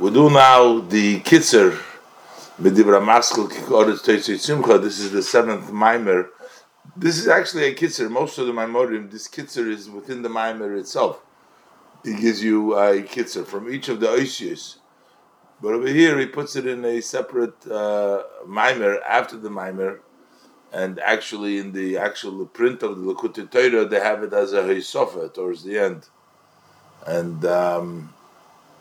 We 0.00 0.10
do 0.10 0.28
now 0.28 0.80
the 0.80 1.20
Kitzer 1.20 1.80
Medibra 2.60 3.00
Maskil 3.00 3.48
Kikoris 3.48 4.40
Simcha. 4.40 4.76
This 4.76 4.98
is 4.98 5.12
the 5.12 5.22
seventh 5.22 5.70
Maimer. 5.70 6.30
This 6.96 7.16
is 7.16 7.28
actually 7.28 7.66
a 7.66 7.74
Kitzer. 7.76 8.10
Most 8.10 8.36
of 8.38 8.48
the 8.48 8.52
Maimorim, 8.52 9.08
this 9.08 9.28
Kitzer 9.28 9.70
is 9.70 9.88
within 9.88 10.22
the 10.22 10.28
Maimer 10.28 10.76
itself. 10.80 11.22
He 12.02 12.16
gives 12.16 12.42
you 12.42 12.74
a 12.74 13.04
Kitzer 13.04 13.46
from 13.46 13.72
each 13.72 13.88
of 13.88 14.00
the 14.00 14.08
Oisius. 14.08 14.78
But 15.62 15.74
over 15.74 15.86
here, 15.86 16.18
he 16.18 16.26
puts 16.26 16.56
it 16.56 16.66
in 16.66 16.84
a 16.84 17.00
separate 17.00 17.64
uh, 17.68 18.24
Maimer 18.48 18.98
after 19.08 19.36
the 19.36 19.48
Maimer. 19.48 20.00
And 20.72 20.98
actually, 20.98 21.58
in 21.58 21.70
the 21.70 21.98
actual 21.98 22.44
print 22.46 22.82
of 22.82 22.98
the 22.98 23.14
Lakutei 23.14 23.48
Torah, 23.48 23.84
they 23.84 24.00
have 24.00 24.24
it 24.24 24.32
as 24.32 24.54
a 24.54 24.62
Heisofa 24.62 25.32
towards 25.32 25.62
the 25.62 25.78
end. 25.78 26.08
And 27.06 27.44
um, 27.44 28.12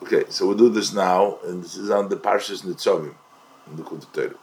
Okay, 0.03 0.25
so 0.27 0.45
we'll 0.45 0.57
do 0.57 0.67
this 0.67 0.91
now, 0.91 1.37
and 1.45 1.63
this 1.63 1.77
is 1.77 1.89
on 1.89 2.09
the 2.09 2.17
Parshas 2.17 2.65
Nitzavim, 2.65 3.15
in 3.67 3.77
the 3.77 3.83
Kutatayr. 3.83 4.35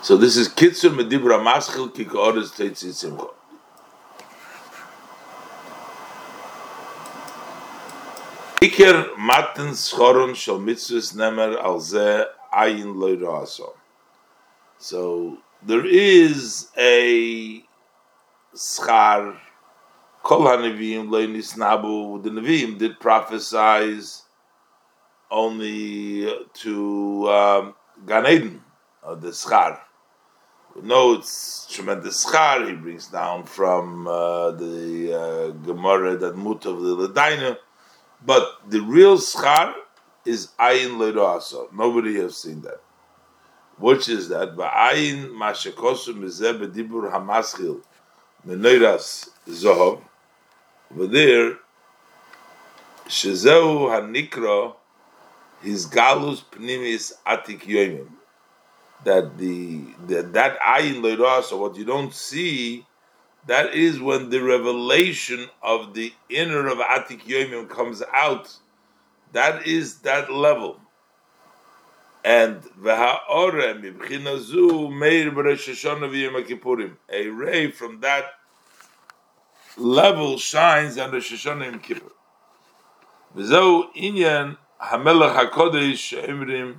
So 0.00 0.16
this 0.16 0.38
is 0.38 0.48
Kitzur 0.48 0.96
Medibra 0.96 1.38
Maschil 1.38 1.92
Kikoris 1.94 2.48
Teitzi 2.56 2.90
Simcha. 2.90 3.26
Iker 8.62 9.18
Matan 9.18 9.72
Schoron 9.72 10.34
Shal 10.34 10.58
Mitzvahs 10.58 11.14
Nemer 11.14 11.62
Al 11.62 11.80
Zeh 11.80 12.24
Ayin 12.54 12.96
Loy 12.96 13.44
So 14.78 15.36
there 15.62 15.84
is 15.84 16.68
a 16.78 17.62
schar 18.54 19.36
Kol 20.22 20.40
Leinis 20.42 21.56
Nabu, 21.56 22.20
the 22.22 22.30
Nevi'im 22.30 22.78
did 22.78 22.98
prophesize 22.98 24.22
only 25.30 26.32
to 26.54 27.28
um, 27.28 27.74
Gan 28.06 28.26
Eden, 28.26 28.62
or 29.02 29.16
the 29.16 29.28
Schar. 29.28 29.78
No, 30.82 31.14
it's 31.14 31.66
tremendous 31.70 32.24
schar 32.24 32.68
he 32.68 32.74
brings 32.74 33.08
down 33.08 33.44
from 33.44 34.06
uh, 34.06 34.52
the 34.52 35.12
uh, 35.12 35.50
Gemara 35.64 36.16
that 36.16 36.36
Mut 36.36 36.66
of 36.66 36.80
the 36.82 36.94
Ledainu, 36.94 37.56
but 38.24 38.60
the 38.68 38.80
real 38.80 39.16
schar 39.18 39.74
is 40.24 40.48
Ayin 40.60 40.98
Leiroasa. 40.98 41.72
Nobody 41.72 42.14
has 42.16 42.36
seen 42.36 42.60
that. 42.62 42.80
Which 43.78 44.08
is 44.08 44.28
that? 44.28 44.56
Ba'ayin 44.56 45.30
Mashakosu 45.30 46.14
Mizeh 46.14 46.58
B'dibur 46.58 47.12
Hamaschil 47.12 47.82
Menoiras 48.46 49.30
Zohov 49.48 50.02
over 50.92 51.06
there, 51.06 51.56
Shezeu 53.06 53.88
Hanikra, 53.88 54.74
his 55.62 55.86
Galus 55.86 56.42
Pnimis 56.50 57.12
Atik 57.26 57.60
Yoimim. 57.62 58.08
That 59.04 59.38
the, 59.38 59.84
the 60.06 60.22
that 60.22 60.58
ayin 60.60 61.02
leirasa, 61.02 61.58
what 61.58 61.76
you 61.76 61.84
don't 61.84 62.12
see, 62.12 62.84
that 63.46 63.74
is 63.74 64.00
when 64.00 64.30
the 64.30 64.42
revelation 64.42 65.48
of 65.62 65.94
the 65.94 66.12
inner 66.28 66.66
of 66.66 66.78
Atik 66.78 67.22
Yoimim 67.22 67.68
comes 67.68 68.02
out. 68.12 68.54
That 69.32 69.66
is 69.66 70.00
that 70.00 70.32
level. 70.32 70.80
And 72.24 72.62
v'ha'ore 72.82 73.80
mibchinazu 73.80 74.92
meir 74.92 75.30
b'Rosh 75.30 75.68
Hashanah 75.70 76.10
v'Yom 76.10 76.44
Kippurim. 76.44 76.96
A 77.10 77.28
ray 77.28 77.70
from 77.70 78.00
that 78.00 78.24
level 79.78 80.38
shines 80.38 80.98
under 80.98 81.18
Shoshana 81.18 81.66
Yom 81.66 81.78
Kippur. 81.80 82.10
V'zeu 83.36 83.84
inyan 83.96 84.56
Hamelech 84.82 85.34
Hakodesh 85.34 86.20
Emrim 86.26 86.76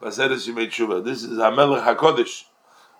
Baseres 0.00 0.48
Yimei 0.48 0.68
Tshuva. 0.68 1.04
This 1.04 1.22
is 1.22 1.38
Hamelech 1.38 1.84
Hakodesh. 1.84 2.44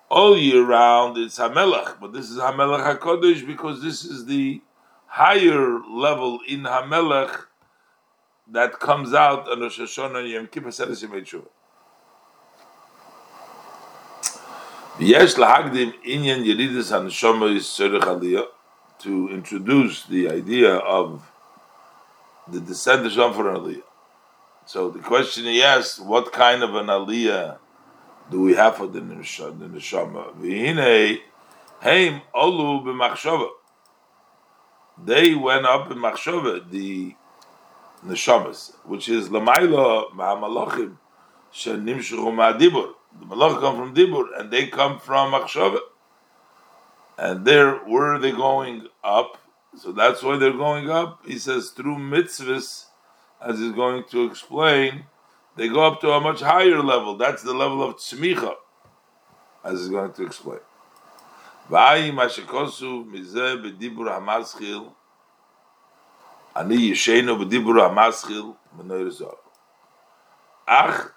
All 0.09 0.37
year 0.37 0.63
round 0.63 1.17
it's 1.17 1.39
Hamelech, 1.39 1.99
but 1.99 2.13
this 2.13 2.29
is 2.29 2.37
Hamelech 2.37 2.97
Hakodesh 2.97 3.45
because 3.45 3.81
this 3.81 4.05
is 4.05 4.25
the 4.25 4.61
higher 5.07 5.79
level 5.89 6.39
in 6.47 6.63
Hamelech 6.63 7.45
that 8.51 8.79
comes 8.79 9.13
out 9.13 9.47
on 9.47 9.53
under 9.53 9.67
Shoshana 9.67 10.29
Yom 10.29 10.47
Kippur 10.47 10.69
Baseres 10.69 11.03
Yimei 11.03 11.23
Tshuva. 11.23 11.47
Lahagdim 14.99 15.93
inyan 16.05 16.45
yeridus 16.45 16.91
haneshama 16.91 17.55
is 17.55 17.65
tzorech 17.65 18.01
aliyah 18.01 18.45
to 19.03 19.29
introduce 19.29 20.05
the 20.05 20.29
idea 20.29 20.75
of 20.75 21.29
the 22.47 22.59
descent 22.59 23.05
of 23.05 23.39
an 23.39 23.45
aliyah. 23.45 23.81
So 24.65 24.89
the 24.89 24.99
question 24.99 25.45
he 25.45 25.61
asked, 25.61 26.03
what 26.03 26.31
kind 26.31 26.63
of 26.63 26.75
an 26.75 26.87
aliyah 26.87 27.57
do 28.31 28.41
we 28.41 28.53
have 28.55 28.77
for 28.77 28.87
the 28.87 29.01
neshama? 29.01 30.33
V'hinei 30.35 31.19
heim 31.81 32.21
olu 32.33 32.83
b'machshava. 32.83 33.49
They 35.03 35.35
went 35.35 35.65
up 35.65 35.91
in 35.91 35.97
machshava, 35.97 36.69
the 36.69 37.15
neshamas, 38.05 38.73
which 38.85 39.09
is 39.09 39.29
lamaila 39.29 40.11
ma'amalachim 40.11 40.97
shenimshu 41.53 42.17
ma'adibur. 42.19 42.93
The 43.19 43.25
malach 43.25 43.59
come 43.59 43.75
from 43.75 43.93
dibur, 43.93 44.39
and 44.39 44.49
they 44.49 44.67
come 44.67 44.99
from 44.99 45.33
machshava. 45.33 45.79
And 47.17 47.45
there, 47.45 47.75
where 47.75 48.13
are 48.13 48.19
they 48.19 48.31
going 48.31 48.87
up? 49.03 49.37
So 49.77 49.91
that's 49.91 50.21
why 50.23 50.37
they're 50.37 50.51
going 50.51 50.89
up. 50.89 51.25
He 51.25 51.37
says 51.37 51.69
through 51.69 51.97
mitzvahs, 51.97 52.85
as 53.41 53.59
he's 53.59 53.71
going 53.71 54.03
to 54.11 54.25
explain, 54.25 55.05
they 55.55 55.67
go 55.67 55.85
up 55.85 56.01
to 56.01 56.11
a 56.11 56.21
much 56.21 56.41
higher 56.41 56.81
level. 56.81 57.17
That's 57.17 57.43
the 57.43 57.53
level 57.53 57.83
of 57.83 57.97
tzmicha, 57.97 58.55
as 59.63 59.79
he's 59.79 59.89
going 59.89 60.13
to 60.13 60.25
explain. 60.25 60.59
V'ayi 61.69 62.11
mashikosu 62.11 63.05
mizeh 63.05 63.61
b'dibur 63.61 64.09
hamaschil 64.09 64.91
ani 66.55 66.77
yishenu 66.77 67.37
b'dibur 67.37 67.89
hamaschil 67.89 68.55
menoir 68.77 69.11
zor. 69.11 69.37
Ach 70.67 71.11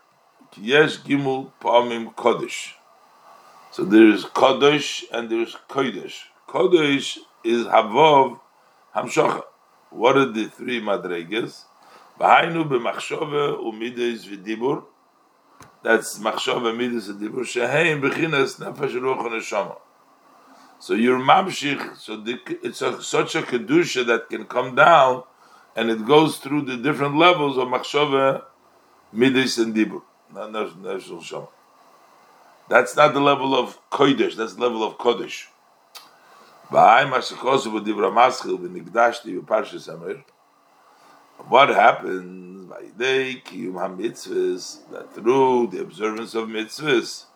ki 0.50 0.60
yesh 0.62 0.98
gimul 0.98 1.52
pa'amim 1.60 2.14
kodesh. 2.14 2.72
So 3.76 3.84
there 3.84 4.08
is 4.08 4.24
Kodesh 4.24 5.04
and 5.12 5.28
there 5.28 5.42
is 5.42 5.54
Kodesh. 5.68 6.14
Kodesh 6.48 7.18
is 7.44 7.66
Havov 7.66 8.40
Hamshocha. 8.94 9.42
What 9.90 10.16
are 10.16 10.32
the 10.32 10.46
three 10.46 10.80
madregas? 10.80 11.64
V'hainu 12.18 12.66
b'machshove 12.66 13.62
u'mides 13.62 14.24
v'dibur. 14.28 14.82
That's 15.82 16.18
machshove, 16.20 16.74
mides, 16.74 17.10
v'dibur. 17.10 17.44
Sheheim 17.44 18.00
b'chinas 18.00 18.58
nefesh 18.58 18.94
ruach 18.94 19.28
neshama. 19.28 19.76
So 20.78 20.94
you're 20.94 21.18
mamshich. 21.18 21.98
So 21.98 22.16
the, 22.16 22.38
it's 22.62 22.80
a, 22.80 23.02
such 23.02 23.34
a 23.34 23.42
kedusha 23.42 24.06
that 24.06 24.30
can 24.30 24.46
come 24.46 24.74
down, 24.74 25.24
and 25.76 25.90
it 25.90 26.06
goes 26.06 26.38
through 26.38 26.62
the 26.62 26.78
different 26.78 27.18
levels 27.18 27.58
of 27.58 27.68
machshove, 27.68 28.42
mides, 29.12 29.58
and 29.58 29.74
dibur. 29.74 30.00
Not 30.32 30.50
nefesh 30.52 31.02
neshama. 31.10 31.48
That's 32.68 32.96
not 32.96 33.14
the 33.14 33.20
level 33.20 33.54
of 33.54 33.78
kodesh. 33.90 34.34
That's 34.34 34.54
the 34.54 34.62
level 34.62 34.82
of 34.82 34.98
kodesh. 34.98 35.46
What 41.48 41.68
happens 41.68 42.68
by 42.68 42.82
day 42.98 43.42
mitzvahs 43.46 44.90
that 44.90 45.14
through 45.14 45.68
the 45.68 45.80
observance 45.80 46.34
of 46.34 46.48
mitzvahs, 46.48 47.26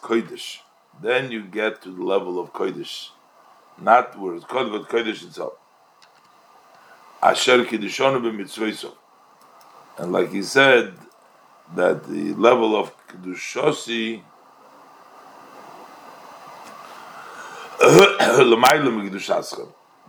kodesh. 0.00 0.58
Then 1.00 1.30
you 1.30 1.42
get 1.44 1.82
to 1.82 1.90
the 1.90 2.02
level 2.02 2.40
of 2.40 2.52
kodesh, 2.52 3.10
not 3.80 4.18
where 4.18 4.34
it's 4.34 4.44
kodesh, 4.44 4.72
but 4.72 4.88
kodesh 4.88 5.24
itself. 5.24 5.52
Asher 7.22 7.64
And 9.98 10.10
like 10.12 10.32
he 10.32 10.42
said, 10.42 10.94
that 11.74 12.04
the 12.04 12.34
level 12.34 12.76
of 12.76 12.92
kedushosi 13.08 14.22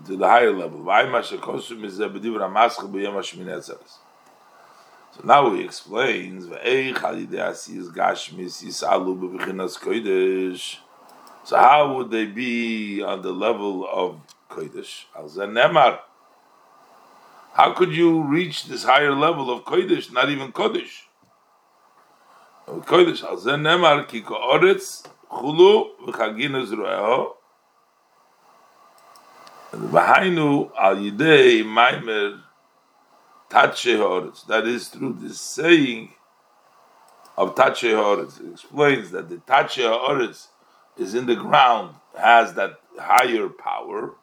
to 0.06 0.15
the 0.18 0.27
higher 0.27 0.51
level. 0.51 0.86
So 5.15 5.21
now 5.24 5.54
he 5.54 5.63
explains, 5.63 6.45
so 11.45 11.57
how 11.57 11.95
would 11.95 12.12
they 12.12 12.25
be 12.25 13.01
on 13.01 13.21
the 13.21 13.31
level 13.31 13.88
of 13.92 14.19
Kodesh? 14.50 15.06
How 17.54 17.74
could 17.74 17.95
you 17.95 18.21
reach 18.24 18.66
this 18.66 18.83
higher 18.83 19.16
level 19.16 19.51
of 19.51 19.63
Kodesh, 19.66 20.12
not 20.12 20.30
even 20.30 20.51
Kodesh? 20.51 21.06
Kodesh 22.81 23.23
al 23.23 23.37
zen 23.37 23.61
nemar 23.61 24.07
ko 24.07 24.35
oretz 24.35 25.05
khulu 25.29 26.05
ve 26.05 26.11
khagin 26.11 26.53
ezroeho 26.61 27.35
v'hainu 29.73 30.71
al 30.77 30.97
yidei 30.97 31.63
maimer 31.63 32.43
Tache 33.53 33.97
Haaretz. 33.97 34.47
That 34.47 34.65
is 34.65 34.87
through 34.87 35.13
the 35.21 35.31
saying 35.31 36.13
of 37.37 37.53
Tache 37.53 37.93
Haaretz. 37.93 38.41
It 38.41 38.51
explains 38.53 39.11
that 39.11 39.29
the 39.29 39.37
Tache 39.37 39.83
Haaretz 39.83 40.47
is 40.97 41.13
in 41.13 41.27
the 41.27 41.35
ground, 41.35 41.95
has 42.17 42.55
that 42.55 42.79
higher 42.97 43.49
power. 43.49 44.15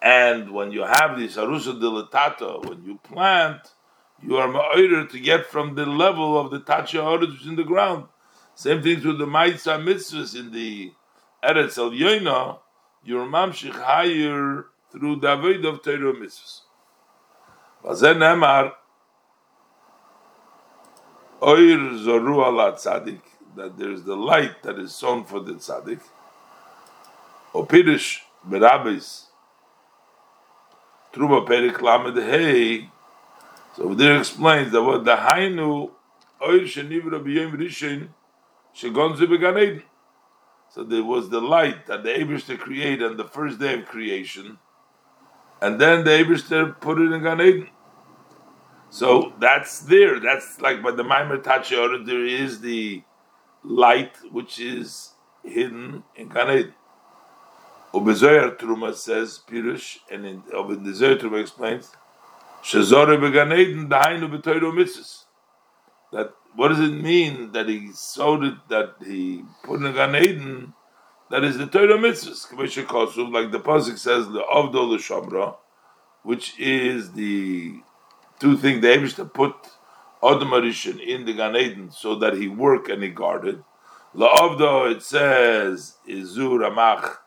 And 0.00 0.52
when 0.52 0.72
you 0.72 0.80
have 0.80 1.18
this 1.18 1.36
Arusa 1.36 1.78
dilatata, 1.78 2.64
when 2.64 2.82
you 2.82 2.98
plant, 3.02 3.60
you 4.22 4.36
are 4.36 4.54
order 4.76 5.06
to 5.06 5.20
get 5.20 5.46
from 5.46 5.74
the 5.74 5.86
level 5.86 6.38
of 6.38 6.50
the 6.50 6.60
Tache 6.60 6.98
Haaretz 7.00 7.32
which 7.32 7.40
is 7.42 7.46
in 7.46 7.56
the 7.56 7.64
ground. 7.64 8.04
Same 8.54 8.82
thing 8.82 9.02
with 9.02 9.18
the 9.18 9.26
Maitza 9.26 9.82
mitzvahs 9.82 10.38
in 10.38 10.52
the 10.52 10.92
Eretz 11.42 11.78
El 11.78 11.90
Yoina, 11.92 12.58
you're 13.04 13.24
mamshich 13.26 13.72
higher 13.72 14.66
through 14.92 15.16
the 15.16 15.32
avoid 15.32 15.64
of 15.64 15.82
Torah 15.82 16.12
mitzvahs. 16.12 16.60
Vazen 17.82 18.18
Emar, 18.18 18.72
Oir 21.42 21.78
Zoru 22.04 22.46
ala 22.46 22.72
Tzadik, 22.72 23.22
that 23.56 23.78
there 23.78 23.90
is 23.90 24.04
the 24.04 24.16
light 24.16 24.62
that 24.62 24.78
is 24.78 24.94
sown 24.94 25.24
for 25.24 25.40
the 25.40 25.54
Tzadik. 25.54 26.02
Opirish 27.54 28.18
Berabis, 28.46 29.24
Truma 31.12 31.46
Perik 31.46 31.80
Lamed 31.80 32.16
Hey. 32.18 32.90
So 33.80 33.94
there 33.94 34.18
explains 34.18 34.72
that 34.72 34.82
what 34.82 35.06
the 35.06 35.16
Hainu 35.16 35.90
Oir 36.42 36.66
Shenivra 36.66 37.24
B'Yom 37.24 37.56
So 40.68 40.84
there 40.84 41.02
was 41.02 41.30
the 41.30 41.40
light 41.40 41.86
that 41.86 42.02
the 42.02 42.10
Abishter 42.10 42.58
created 42.58 43.02
on 43.02 43.16
the 43.16 43.24
first 43.24 43.58
day 43.58 43.80
of 43.80 43.86
creation, 43.86 44.58
and 45.62 45.80
then 45.80 46.04
the 46.04 46.10
Abishter 46.10 46.78
put 46.78 47.00
it 47.00 47.10
in 47.10 47.22
Gan 47.22 47.40
Eden. 47.40 47.70
So 48.90 49.32
that's 49.40 49.80
there. 49.80 50.20
That's 50.20 50.60
like 50.60 50.82
by 50.82 50.90
the 50.90 51.02
Maimer 51.02 51.42
Tachior, 51.42 52.04
there 52.04 52.26
is 52.26 52.60
the 52.60 53.02
light 53.64 54.18
which 54.30 54.60
is 54.60 55.12
hidden 55.42 56.02
in 56.14 56.28
Gan 56.28 56.50
Eden. 56.50 56.74
Truma 57.94 58.94
says 58.94 59.40
Pirush, 59.48 60.00
and 60.10 60.26
in, 60.26 60.42
in 60.52 60.84
the 60.84 60.90
Zoyer 60.90 61.18
Truma 61.18 61.40
explains, 61.40 61.92
Shazore 62.62 63.20
began 63.20 63.52
Eden, 63.52 63.88
the 63.88 63.96
Hainu 63.96 64.28
mitzvahs. 64.30 65.24
That 66.12 66.34
what 66.54 66.68
does 66.68 66.80
it 66.80 66.92
mean 66.92 67.52
that 67.52 67.68
he 67.68 67.90
sowed 67.92 68.44
it, 68.44 68.54
that 68.68 68.96
he 69.04 69.44
put 69.64 69.80
in 69.80 69.86
a 69.86 69.92
Eden? 70.16 70.74
That 71.30 71.44
is 71.44 71.58
the 71.58 71.66
Torah 71.66 71.96
mitzvahs, 71.96 73.32
like 73.32 73.52
the 73.52 73.60
pasuk 73.60 73.98
says, 73.98 74.26
the 74.26 74.42
Avdol 74.42 74.96
Shamra, 74.96 75.56
which 76.22 76.58
is 76.58 77.12
the 77.12 77.80
two 78.40 78.56
things 78.56 78.82
the 78.82 79.08
to 79.16 79.24
put 79.24 79.54
Adam 80.22 80.48
Arishan 80.48 81.00
in 81.00 81.24
the 81.24 81.32
Gan 81.32 81.56
Eden 81.56 81.90
so 81.90 82.14
that 82.16 82.34
he 82.34 82.48
worked 82.48 82.90
and 82.90 83.02
he 83.02 83.10
guarded. 83.10 83.62
La 84.12 84.28
Avdo, 84.34 84.90
it 84.90 85.02
says, 85.02 85.96
Izur 86.08 86.68
Amach 86.68 87.18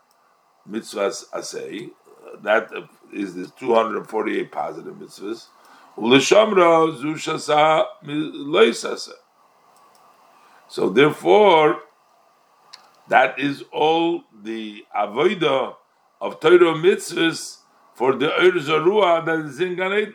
mitzvahs 0.68 1.28
asay. 1.30 1.90
That 2.42 2.70
is 3.14 3.34
the 3.34 3.46
248 3.58 4.50
positive 4.50 4.94
mitzvahs. 4.94 5.46
So 10.68 10.88
therefore, 10.88 11.82
that 13.08 13.38
is 13.38 13.62
all 13.72 14.24
the 14.42 14.84
avoida 14.96 15.76
of 16.20 16.40
Torah 16.40 16.74
mitzvahs 16.74 17.58
for 17.94 18.16
the 18.16 18.26
Ur 18.26 18.52
Zarua 18.52 19.24
that 19.24 19.38
is 19.40 19.60
in 19.60 19.76
Gan 19.76 19.92
Eden. 19.92 20.14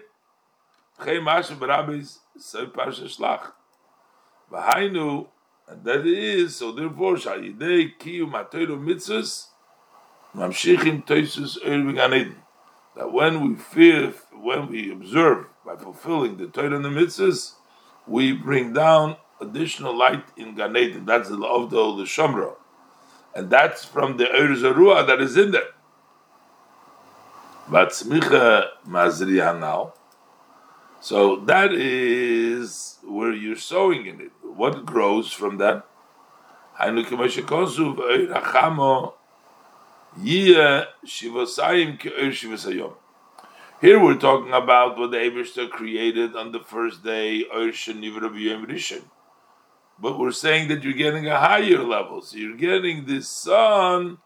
V'hainu, 4.52 5.28
and 5.68 5.84
that 5.86 6.06
is, 6.06 6.56
so 6.58 6.72
therefore, 6.72 7.16
Shayidei 7.16 7.98
Kiyum 7.98 8.32
HaTorah 8.32 8.78
mitzvahs 8.84 9.48
Mamshichim 10.36 11.06
Toisus 11.06 11.58
Ur 11.66 11.94
Gan 11.94 12.14
Eden. 12.14 12.36
That 12.96 13.12
when 13.14 13.48
we 13.48 13.56
fear, 13.56 14.14
when 14.34 14.68
we 14.70 14.92
observe 14.92 15.48
by 15.66 15.76
fulfilling 15.76 16.38
the 16.38 16.48
Torah 16.48 16.76
and 16.76 16.86
the 16.86 16.90
mitzvahs, 16.90 17.54
we 18.08 18.34
bring 18.34 18.74
down 18.74 19.18
additional 19.40 19.96
light 19.96 20.24
in 20.36 20.56
Gan 20.56 20.76
Eden. 20.76 21.06
That's 21.06 21.30
the 21.30 21.42
of 21.42 21.70
the 21.70 22.04
Shomra. 22.04 22.56
And 23.36 23.50
that's 23.50 23.86
from 23.86 24.18
the 24.18 24.26
Eir 24.26 24.56
Zarua 24.56 25.06
that 25.08 25.22
is 25.22 25.38
in 25.38 25.52
there. 25.52 25.70
But 27.70 27.90
Smicha 27.90 28.70
Mazriya 28.88 29.60
now. 29.60 29.94
So 31.00 31.38
that 31.46 31.72
is 31.72 32.98
where 33.04 33.32
you're 33.32 33.56
sowing 33.56 34.06
in 34.08 34.20
it. 34.20 34.32
What 34.44 34.86
grows 34.86 35.32
from 35.32 35.58
that? 35.60 35.86
Here 40.18 40.88
we're 43.82 44.18
talking 44.18 44.54
about 44.54 44.98
what 44.98 45.12
the 45.12 45.18
Abishter 45.18 45.70
created 45.70 46.36
on 46.36 46.52
the 46.52 46.60
first 46.60 47.04
day, 47.04 47.46
But 50.00 50.18
we're 50.20 50.32
saying 50.32 50.70
that 50.70 50.84
you're 50.84 50.94
getting 50.94 51.28
a 51.28 51.40
higher 51.40 51.84
level. 51.84 52.24
So 52.24 52.38
you're 52.38 52.58
getting 52.58 53.06
this 53.06 53.30
sun, 53.30 54.18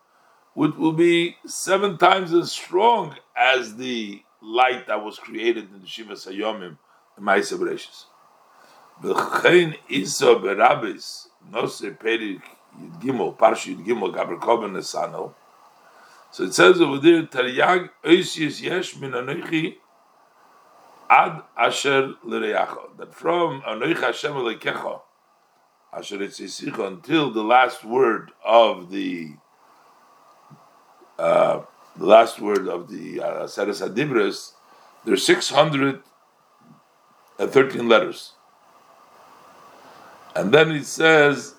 which 0.53 0.75
will 0.75 0.93
be 0.93 1.35
seven 1.45 1.97
times 1.97 2.33
as 2.33 2.53
strong 2.53 3.17
as 3.35 3.75
the 3.75 4.23
light 4.41 4.87
that 4.87 5.03
was 5.03 5.19
created 5.19 5.69
in 5.73 5.81
the 5.81 5.87
Shiva 5.87 6.13
Sayomim, 6.13 6.77
the 7.17 7.21
Maisa 7.21 7.57
Bereshis. 7.57 8.05
V'chein 9.03 9.75
berabis, 9.89 11.27
perik 11.51 12.41
so 16.33 16.43
it 16.45 16.53
says 16.55 16.81
over 16.81 16.97
there, 16.97 17.21
Taryag 17.21 17.91
Oisius 18.03 18.59
Yesh 18.59 18.97
Min 18.97 19.13
Ad 21.07 21.43
Asher 21.55 22.15
L'Reyacha. 22.23 22.97
That 22.97 23.13
from 23.13 23.61
Anoich 23.61 24.01
Hashem 24.01 24.35
L'Kecha 24.39 25.01
Asher 25.95 26.17
Etzisicha 26.17 26.87
until 26.87 27.29
the 27.29 27.43
last 27.43 27.85
word 27.85 28.31
of 28.43 28.89
the 28.89 29.35
uh, 31.19 31.61
the 31.95 32.05
last 32.07 32.39
word 32.39 32.67
of 32.67 32.89
the 32.89 33.21
uh, 33.21 33.45
Seres 33.45 33.81
Adibres, 33.81 34.53
there's 35.05 35.23
613 35.23 37.87
letters. 37.87 38.33
And 40.35 40.51
then 40.51 40.71
it 40.71 40.87
says, 40.87 41.53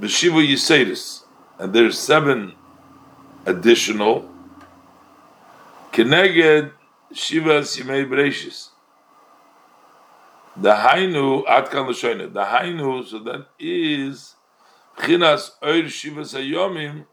Beshiva 0.00 0.42
Yisedis, 0.42 1.24
and 1.58 1.74
there's 1.74 1.98
seven 1.98 2.54
additional 3.46 4.28
Keneged 5.92 6.72
Shiva 7.12 7.60
Simei 7.60 8.04
Bereshis. 8.06 8.70
The 10.56 10.72
Hainu 10.72 11.44
Atkan 11.46 11.88
Lashoina. 11.88 12.32
The 12.32 12.44
Hainu, 12.44 13.06
so 13.06 13.20
that 13.20 13.46
is 13.58 14.34
Chinas 14.98 15.50
Oir 15.62 15.88
Shiva 15.88 16.22
Sayomim 16.22 17.06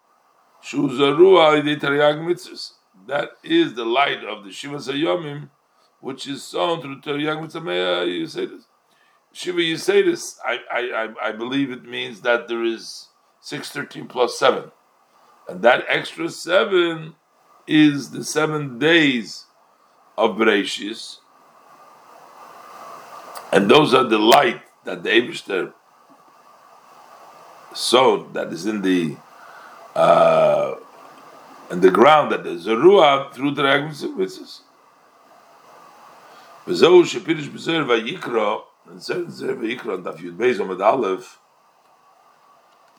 Shuzarua 0.63 1.61
Idei 1.61 1.79
Taryag 1.79 2.19
Mitzvahs. 2.19 2.71
That 3.07 3.31
is 3.43 3.73
the 3.73 3.85
light 3.85 4.23
of 4.23 4.43
the 4.43 4.51
Shiva 4.51 4.77
Sayomim, 4.77 5.49
which 6.01 6.27
is 6.27 6.43
sown 6.43 6.81
through 6.81 7.01
Taryag 7.01 7.41
Mitzvah. 7.41 8.05
You 8.09 8.27
say 8.27 8.47
this. 8.47 8.65
Shiva, 9.33 9.61
you 9.61 9.77
say 9.77 10.01
this. 10.01 10.39
I, 10.45 10.59
I, 10.71 11.29
I 11.29 11.31
believe 11.31 11.71
it 11.71 11.83
means 11.83 12.21
that 12.21 12.47
there 12.47 12.63
is 12.63 13.07
613 13.41 14.07
plus 14.07 14.37
7. 14.37 14.71
And 15.47 15.61
that 15.61 15.85
extra 15.87 16.29
seven 16.29 17.15
is 17.67 18.11
the 18.11 18.23
seven 18.23 18.79
days 18.79 19.45
of 20.17 20.31
Bereshis. 20.31 21.17
And 23.51 23.69
those 23.69 23.93
are 23.93 24.03
the 24.03 24.17
light 24.17 24.61
that 24.85 25.03
the 25.03 25.09
Abishter 25.09 25.73
sowed, 27.73 28.33
that 28.33 28.51
is 28.51 28.65
in 28.65 28.81
the 28.81 29.15
uh, 29.95 30.75
in 31.69 31.81
the 31.81 31.91
ground, 31.91 32.31
that 32.31 32.43
the 32.43 32.51
Zeruah 32.51 33.33
through 33.33 33.51
the 33.51 33.61
Ragmitzvahs. 33.63 34.61
V'zehu 36.65 37.03
shepirish 37.03 37.49
b'zer 37.49 37.85
v'yikra, 37.85 38.61
and 38.89 39.01
Zer 39.01 39.55
v'yikra, 39.55 39.95
and 39.95 40.05
Yud 40.05 40.37
Beis 40.37 40.57
Omid 40.57 40.83
Aleph, 40.83 41.39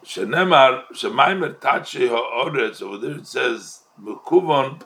Shenemar 0.04 0.84
Shemaimer 0.92 1.54
Tache 1.56 2.08
Ha'oretz 2.08 2.82
over 2.82 2.98
there 2.98 3.16
it 3.16 3.26
says 3.26 3.80
Mekuvon 4.00 4.82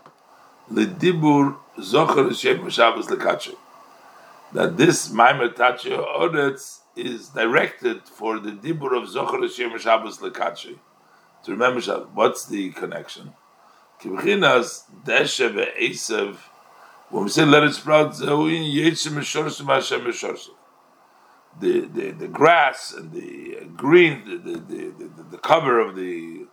Lidibur 0.70 1.56
Zocher 1.76 2.34
Shem 2.38 2.70
Shabbos 2.70 3.08
Lekache 3.08 3.56
that 4.52 4.76
this 4.76 5.08
Maimer 5.08 5.52
Tache 5.52 5.90
Ha'oretz 5.90 6.80
is 6.94 7.30
directed 7.30 8.02
for 8.04 8.38
the 8.38 8.52
Dibur 8.52 8.96
of 8.96 9.08
Zocher 9.08 9.50
Shem 9.50 9.76
Shabbos 9.78 10.18
Lekache 10.18 10.78
to 11.44 11.50
remember 11.50 11.80
Shabbos. 11.80 12.08
What's 12.14 12.46
the 12.46 12.70
connection? 12.70 13.32
Kibchinas 14.00 14.84
Deshe 15.04 15.50
Ve'esev 15.52 16.36
When 17.10 17.24
we 17.24 17.30
say 17.30 17.44
let 17.44 17.64
it 17.64 17.74
sprout, 17.74 18.14
the, 21.60 21.80
the, 21.86 22.10
the 22.12 22.28
grass 22.28 22.92
and 22.92 23.12
the 23.12 23.58
uh, 23.60 23.64
green, 23.76 24.24
the, 24.24 24.36
the, 24.36 24.92
the, 24.98 25.10
the, 25.30 25.38
cover 25.38 25.80
of 25.80 25.96
the 25.96 26.46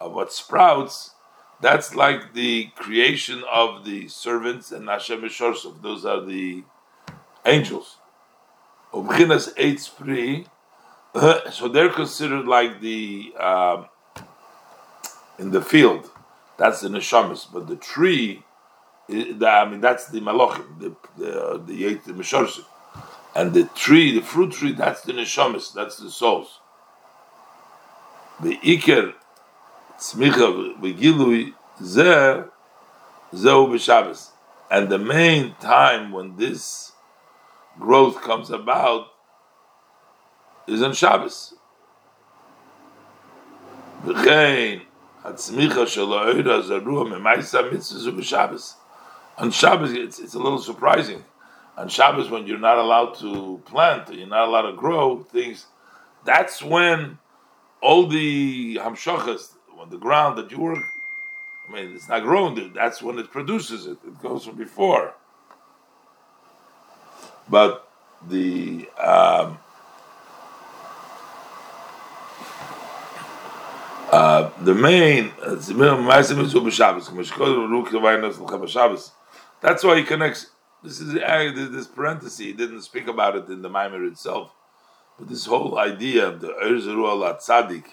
of 0.00 0.12
what 0.12 0.32
sprouts, 0.32 1.14
that's 1.60 1.94
like 1.94 2.34
the 2.34 2.70
creation 2.74 3.44
of 3.52 3.84
the 3.84 4.08
servants 4.08 4.72
and 4.72 4.88
Hashem. 4.88 5.28
Those 5.82 6.04
are 6.04 6.24
the 6.24 6.64
angels. 7.44 7.98
Uh, 8.92 9.30
so 11.50 11.68
they're 11.68 11.90
considered 11.90 12.46
like 12.46 12.80
the 12.80 13.32
uh, 13.38 13.84
in 15.38 15.50
the 15.50 15.62
field. 15.62 16.10
That's 16.56 16.80
the 16.80 16.88
neshamis, 16.88 17.46
but 17.52 17.66
the 17.66 17.76
tree 17.76 18.44
I 19.10 19.66
mean, 19.68 19.80
that's 19.80 20.06
the 20.06 20.20
malachim, 20.20 20.78
the 20.78 20.94
the 21.16 21.44
uh, 21.44 21.56
the 21.58 21.86
eight 21.86 22.04
the 22.04 22.12
mishorshim, 22.12 22.64
and 23.34 23.52
the 23.52 23.64
tree, 23.74 24.18
the 24.18 24.24
fruit 24.24 24.52
tree, 24.52 24.72
that's 24.72 25.02
the 25.02 25.12
neshamis, 25.12 25.72
that's 25.72 25.96
the 25.98 26.10
souls. 26.10 26.60
The 28.42 28.56
iker 28.58 29.14
tzmicha 29.98 30.78
v'gilui 30.80 31.54
zeh 31.80 32.48
zehu 33.32 33.68
b'Shabbos, 33.70 34.30
and 34.70 34.88
the 34.88 34.98
main 34.98 35.54
time 35.60 36.12
when 36.12 36.36
this 36.36 36.92
growth 37.78 38.20
comes 38.22 38.50
about 38.50 39.08
is 40.66 40.82
on 40.82 40.92
Shabbos. 40.92 41.54
V'chein 44.04 44.82
hatzmicha 45.24 45.86
shel 45.86 46.08
ha'oira 46.08 46.62
zarua 46.62 47.06
memaisa 47.06 47.70
mitzvah 47.70 48.12
b'Shabbos 48.12 48.74
on 49.40 49.50
Shabbos, 49.50 49.92
it's, 49.92 50.18
it's 50.18 50.34
a 50.34 50.38
little 50.38 50.58
surprising. 50.60 51.24
On 51.80 51.88
Shabbos, 51.88 52.28
when 52.28 52.46
you're 52.46 52.58
not 52.58 52.76
allowed 52.76 53.14
to 53.20 53.58
plant, 53.64 54.12
you're 54.12 54.26
not 54.26 54.48
allowed 54.48 54.70
to 54.70 54.76
grow 54.76 55.22
things, 55.22 55.64
that's 56.26 56.62
when 56.62 57.18
all 57.80 58.06
the 58.06 58.76
hamshachas, 58.76 59.54
when 59.74 59.88
the 59.88 59.96
ground 59.96 60.36
that 60.36 60.50
you 60.50 60.60
work, 60.60 60.84
I 61.66 61.72
mean, 61.72 61.94
it's 61.94 62.06
not 62.06 62.22
grown, 62.22 62.74
that's 62.74 63.00
when 63.00 63.18
it 63.18 63.30
produces 63.30 63.86
it. 63.86 63.96
It 64.06 64.20
goes 64.20 64.44
from 64.44 64.56
before. 64.56 65.14
But 67.48 67.88
the 68.28 68.86
um, 68.98 69.58
uh, 74.12 74.50
the 74.60 74.74
main 74.74 75.32
uh, 75.42 75.54
that's 79.62 79.82
why 79.82 79.96
he 79.96 80.02
connects. 80.04 80.46
This 80.82 81.00
is 81.00 81.12
this 81.12 81.86
parenthesis. 81.86 82.38
He 82.38 82.52
didn't 82.52 82.82
speak 82.82 83.06
about 83.06 83.36
it 83.36 83.48
in 83.48 83.60
the 83.60 83.68
Maimer 83.68 84.10
itself, 84.10 84.52
but 85.18 85.28
this 85.28 85.44
whole 85.44 85.78
idea 85.78 86.26
of 86.26 86.40
the 86.40 86.48
Erzeru 86.48 87.06
al 87.06 87.34
Tzadik, 87.34 87.84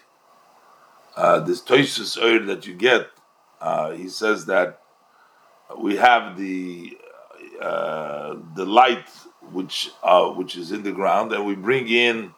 uh, 1.15 1.39
this 1.41 1.61
Toisus 1.61 2.17
Ur 2.17 2.45
that 2.45 2.65
you 2.65 2.73
get, 2.73 3.09
uh, 3.59 3.91
he 3.91 4.07
says 4.07 4.45
that 4.45 4.81
we 5.77 5.97
have 5.97 6.37
the 6.37 6.97
uh, 7.61 8.35
the 8.55 8.65
light 8.65 9.09
which 9.51 9.91
uh, 10.01 10.29
which 10.29 10.55
is 10.55 10.71
in 10.71 10.83
the 10.83 10.93
ground, 10.93 11.33
and 11.33 11.45
we 11.45 11.55
bring 11.55 11.89
in 11.89 12.33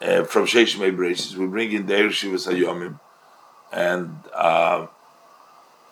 uh, 0.00 0.24
from 0.24 0.46
Sheish 0.46 0.78
Braces, 0.96 1.36
we 1.36 1.46
bring 1.46 1.70
in 1.70 1.84
the 1.84 1.94
Ershivas 1.94 2.50
Hayomim, 2.50 2.98
and 3.70 4.16
uh, 4.32 4.86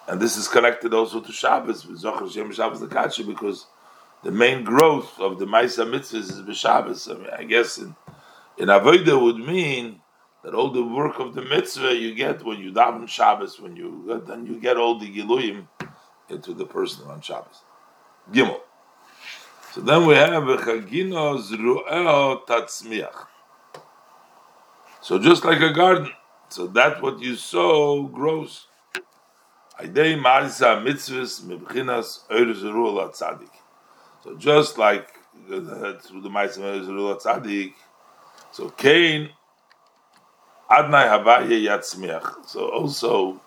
and 0.09 0.21
this 0.21 0.39
is 0.39 0.49
connected 0.49 0.95
also 0.95 1.21
to 1.21 1.33
Shabbos, 1.33 1.83
Shem 2.33 2.51
Shabbos 2.51 2.81
because 3.25 3.67
the 4.23 4.31
main 4.31 4.65
growth 4.65 5.19
of 5.19 5.39
the 5.39 5.47
Maisa 5.47 5.87
Mitzvahs 5.89 6.15
is 6.15 6.43
B'Shabbos. 6.43 7.11
I 7.11 7.19
mean, 7.19 7.31
I 7.39 7.45
guess 7.45 7.79
in, 7.79 7.95
in 8.59 8.69
Avodah 8.69 9.21
would 9.21 9.39
mean 9.39 10.01
that 10.43 10.55
all 10.55 10.71
the 10.71 10.85
work 10.85 11.19
of 11.19 11.35
the 11.35 11.43
mitzvah 11.43 11.95
you 11.95 12.15
get 12.15 12.45
when 12.45 12.59
you 12.59 12.73
daven 12.73 13.07
Shabbos, 13.09 13.61
when 13.61 13.77
you 13.77 14.23
then 14.27 14.47
you 14.47 14.59
get 14.59 14.77
all 14.77 14.99
the 14.99 15.11
Giluyim 15.11 15.69
into 16.29 16.55
the 16.55 16.65
person 16.65 17.07
on 17.09 17.21
Shabbos. 17.21 17.63
Gimel. 18.33 18.61
So 19.73 19.81
then 19.83 20.07
we 20.07 20.15
have 20.15 20.49
a 20.49 20.57
Chagino 20.57 21.39
Zru'eo 21.41 22.45
Tatzmiach. 22.47 23.27
So 25.03 25.19
just 25.19 25.45
like 25.45 25.61
a 25.61 25.73
garden, 25.73 26.11
so 26.49 26.67
that 26.69 27.03
what 27.03 27.21
you 27.21 27.37
sow 27.37 28.05
grows. 28.05 28.67
Aidei 29.79 30.21
Marisa 30.21 30.83
mitzvahs 30.83 31.43
mebchinas 31.43 32.27
Eirus 32.29 32.63
Tzadik. 33.15 33.60
So 34.23 34.37
just 34.37 34.77
like 34.79 35.09
through 35.47 35.61
the 35.61 36.29
Marisa 36.29 36.59
Eirus 36.59 37.23
Tzadik, 37.23 37.73
so 38.53 38.69
Cain 38.71 39.31
Adnai 40.71 41.09
Havaya 41.09 41.49
Yatzmiach. 41.49 42.47
So 42.47 42.69
also 42.69 43.41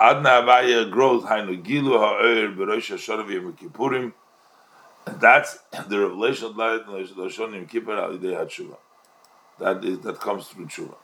Adnai 0.00 0.42
Havaya 0.42 0.90
grows 0.90 1.22
Hainu 1.24 1.62
Gilu 1.62 1.98
Ha'er 1.98 2.48
Berosh 2.48 2.92
Hashanah 2.94 3.26
V'Yom 3.26 3.52
Kippurim. 3.56 4.12
And 5.06 5.20
that's 5.20 5.58
the 5.88 5.98
revelation 5.98 6.46
of 6.46 6.56
light 6.56 6.80
in 6.80 6.86
Lashon 6.86 7.54
Yom 7.54 7.66
Kippur 7.66 7.92
Al 7.92 8.12
Yidei 8.12 8.36
HaTshuva. 8.36 8.76
That 9.58 9.84
is 9.84 9.98
that 10.00 10.20
comes 10.20 10.48
through 10.48 10.66
Tshuva. 10.66 10.94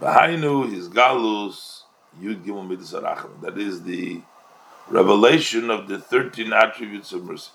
V'Hainu 0.00 0.70
His 0.70 0.88
Galus 0.88 1.82
Yud 2.20 2.44
Gimel 2.44 2.68
Midas 2.68 2.90
That 2.90 3.56
is 3.56 3.82
the 3.82 4.20
revelation 4.88 5.70
of 5.70 5.88
the 5.88 5.98
13 5.98 6.52
attributes 6.52 7.12
of 7.12 7.24
mercy. 7.24 7.50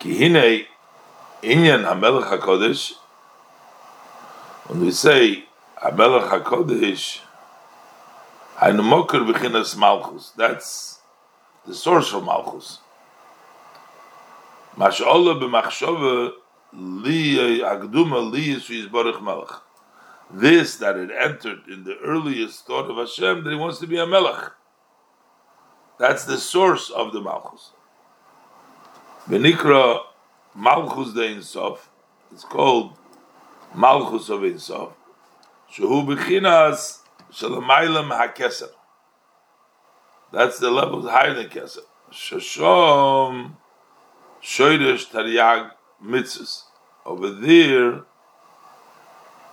Kihine 0.00 0.64
Inyan 1.42 1.84
Hamelech 1.84 2.30
HaKodesh, 2.30 2.94
when 4.66 4.80
we 4.80 4.90
say 4.90 5.44
Hamelech 5.76 6.30
HaKodesh, 6.30 7.20
Hainumokar 8.56 9.30
B'chinas 9.30 9.76
Malchus, 9.76 10.30
that's 10.30 11.00
the 11.66 11.74
source 11.74 12.14
of 12.14 12.24
Malchus. 12.24 12.78
Mash'olah 14.76 15.38
b'machshove 15.38 16.32
li 16.72 17.60
agduma 17.60 18.32
li 18.32 18.54
yizborich 18.56 19.22
melech 19.22 19.60
this 20.32 20.76
that 20.76 20.96
it 20.96 21.10
entered 21.10 21.66
in 21.68 21.84
the 21.84 21.98
earliest 21.98 22.66
thought 22.66 22.88
of 22.88 22.96
Hashem 22.96 23.44
that 23.44 23.50
he 23.50 23.56
wants 23.56 23.78
to 23.80 23.86
be 23.86 23.98
a 23.98 24.06
melech. 24.06 24.52
That's 25.98 26.24
the 26.24 26.38
source 26.38 26.88
of 26.88 27.12
the 27.12 27.20
malchus. 27.20 27.72
Benikra 29.30 30.00
malchus 30.56 31.12
de 31.14 31.20
insof. 31.20 31.78
It's 32.32 32.42
called 32.42 32.96
malchus 33.72 34.28
of 34.28 34.40
insof. 34.40 34.92
Shehu 35.72 36.04
bechinas 36.04 36.98
shalamaylam 37.32 38.10
hakeser. 38.10 38.70
That's 40.32 40.58
the 40.58 40.68
level 40.68 41.08
higher 41.08 41.32
than 41.34 41.48
keser. 41.48 41.84
Shashom 42.10 43.52
shoydesh 44.42 45.06
taryag 45.12 45.70
mitzvahs. 46.04 46.64
Over 47.06 47.30
there 47.30 48.02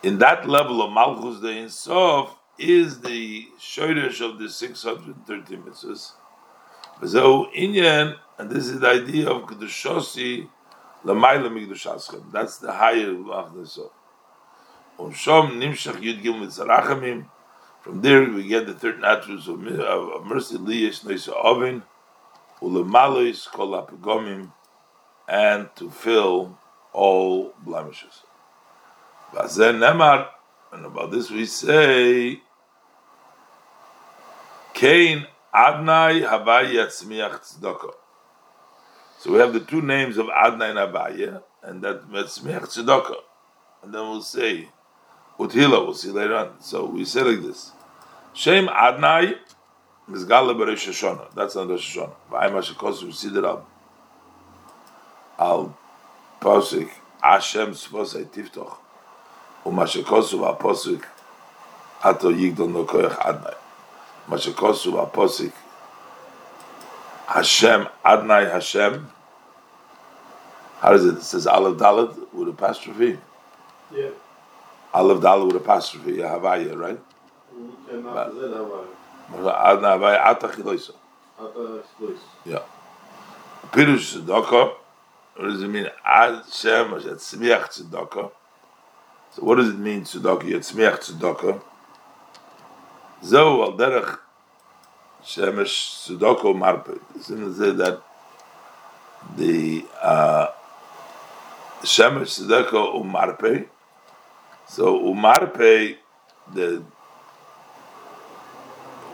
in 0.02 0.18
that 0.18 0.50
level 0.50 0.82
of 0.82 0.92
Malchus 0.92 1.40
the 1.40 1.50
Insof 1.50 2.32
is 2.58 3.02
the 3.02 3.48
Shoirish 3.60 4.22
of 4.28 4.40
the 4.40 4.50
630 4.50 5.58
mitzvahs. 5.58 6.14
So 7.06 7.48
Inyan, 7.56 8.16
and 8.40 8.50
this 8.50 8.68
is 8.68 8.80
the 8.80 8.88
idea 8.88 9.30
of 9.30 9.44
Kedushosi 9.44 10.50
Lamaila 11.06 11.50
Migdushaschem. 11.50 12.32
That's 12.32 12.58
the 12.58 12.72
higher 12.72 13.12
of 13.32 13.54
the 13.54 13.68
Sof. 13.68 13.92
Shom 14.98 15.60
Nimshach 15.60 16.02
Yud 16.02 16.24
Gil. 16.24 17.24
From 17.82 18.02
there 18.02 18.28
we 18.28 18.48
get 18.48 18.66
the 18.66 18.74
third 18.74 19.04
attributes 19.04 19.48
of, 19.48 19.66
of 19.68 20.26
mercy, 20.26 20.58
Liyesh 20.58 21.06
Neisa 21.06 21.34
Ovin, 21.46 21.84
Ulemalois 22.62 23.48
Kol 23.52 23.70
Apigomim, 23.70 24.52
and 25.28 25.70
to 25.76 25.92
fill 25.92 26.58
all 26.94 27.54
blemishes. 27.64 28.24
Nemar, 29.34 30.30
and 30.74 30.86
about 30.88 31.12
this 31.12 31.30
we 31.30 31.46
say, 31.46 32.42
Cain 34.74 35.28
Adnai 35.58 36.22
Havaya 36.22 36.86
Yatzmiach 36.86 37.42
Tzedakah. 37.42 37.94
So 39.18 39.32
we 39.32 39.40
have 39.40 39.54
the 39.54 39.60
two 39.60 39.82
names 39.82 40.20
of 40.20 40.28
Adnai 40.28 40.70
and 40.70 40.94
Abaya, 40.94 41.42
and 41.64 41.82
that 41.82 42.08
Yatzmiach 42.12 42.66
Tzedakah. 42.66 43.16
And 43.82 43.92
then 43.92 44.02
we'll 44.02 44.22
say 44.22 44.70
Uthila, 45.40 45.84
we'll 45.84 45.96
see 45.96 46.12
later 46.12 46.36
on. 46.36 46.62
So 46.62 46.86
we 46.86 47.06
say 47.06 47.24
like 47.24 47.42
this 47.42 47.72
Shem 48.34 48.68
Adnai 48.68 49.36
Mizgala 50.08 50.56
Beresh 50.56 50.88
Hashanah. 50.90 51.34
That's 51.34 51.56
on 51.56 51.70
Rosh 51.70 51.98
Hashanah. 51.98 52.14
V'ayim 52.32 52.52
HaShekosu, 52.52 53.04
we 53.06 53.12
see 53.14 53.30
that 53.30 53.44
Al, 53.44 53.66
al 55.40 55.78
Pasik 56.40 56.90
Hashem 57.22 57.72
Sfosai 57.72 58.26
Tiftoch. 58.28 58.78
U'ma 59.66 59.86
Shekosu 59.86 60.38
V'aposik 60.40 61.04
Ato 62.04 62.32
Yigdon 62.32 62.86
Nokoyach 62.86 63.18
Adnai. 63.18 63.56
Mashakosu 64.30 65.10
Aposik 65.10 65.54
Hashem 67.28 67.88
Adnai 68.06 68.52
Hashem. 68.52 69.10
How 70.80 70.92
does 70.92 71.06
it? 71.06 71.16
It 71.16 71.24
says 71.24 71.48
Aleph 71.48 71.78
Dalad 71.78 72.34
with 72.34 72.50
apostrophe. 72.50 73.18
Yeah. 73.94 74.10
Aleph 74.94 75.22
Dalad 75.22 75.48
with 75.48 75.62
apostrophe. 75.62 76.18
Yeah, 76.18 76.36
Havaya, 76.36 76.78
right? 76.78 77.00
Adnai 77.90 79.98
Havaya 79.98 80.26
Ata 80.26 80.48
Chiloisa. 80.50 80.92
Ata 81.40 81.84
Yeah. 82.46 82.60
Pirush 83.72 84.22
Tzedakah. 84.22 84.74
What 85.36 85.48
does 85.48 85.62
it 85.62 85.68
mean? 85.68 85.90
Ad 86.06 86.44
Hashem 86.44 86.92
Tzmiach 86.92 87.70
Tzedakah. 87.70 88.32
So 89.32 89.44
what 89.44 89.56
does 89.56 89.70
it 89.70 89.78
mean 89.78 90.02
Tzedakah? 90.02 90.44
Tzmiach 90.44 91.00
Tzedakah. 91.00 91.62
Zo 93.24 93.64
al 93.64 93.74
derech 93.78 94.20
shemesh 95.24 96.06
tzedakah 96.06 96.56
marpe. 96.56 97.00
Doesn't 97.14 97.56
say 97.56 97.72
that 97.72 98.02
the 99.36 99.86
uh, 100.02 100.48
shemesh 101.82 102.40
tzedakah 102.40 102.96
umarpe. 102.96 103.68
So 104.68 105.00
umarpe 105.00 105.98
the 106.54 106.84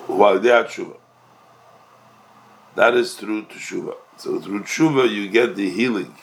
hualdei 0.07 0.65
tshuva. 0.65 0.97
That 2.75 2.95
is 2.95 3.15
through 3.15 3.45
teshuva. 3.45 3.95
So 4.17 4.39
through 4.39 4.63
tshuva 4.63 5.09
you 5.09 5.29
get 5.29 5.55
the 5.55 5.69
healing, 5.69 6.15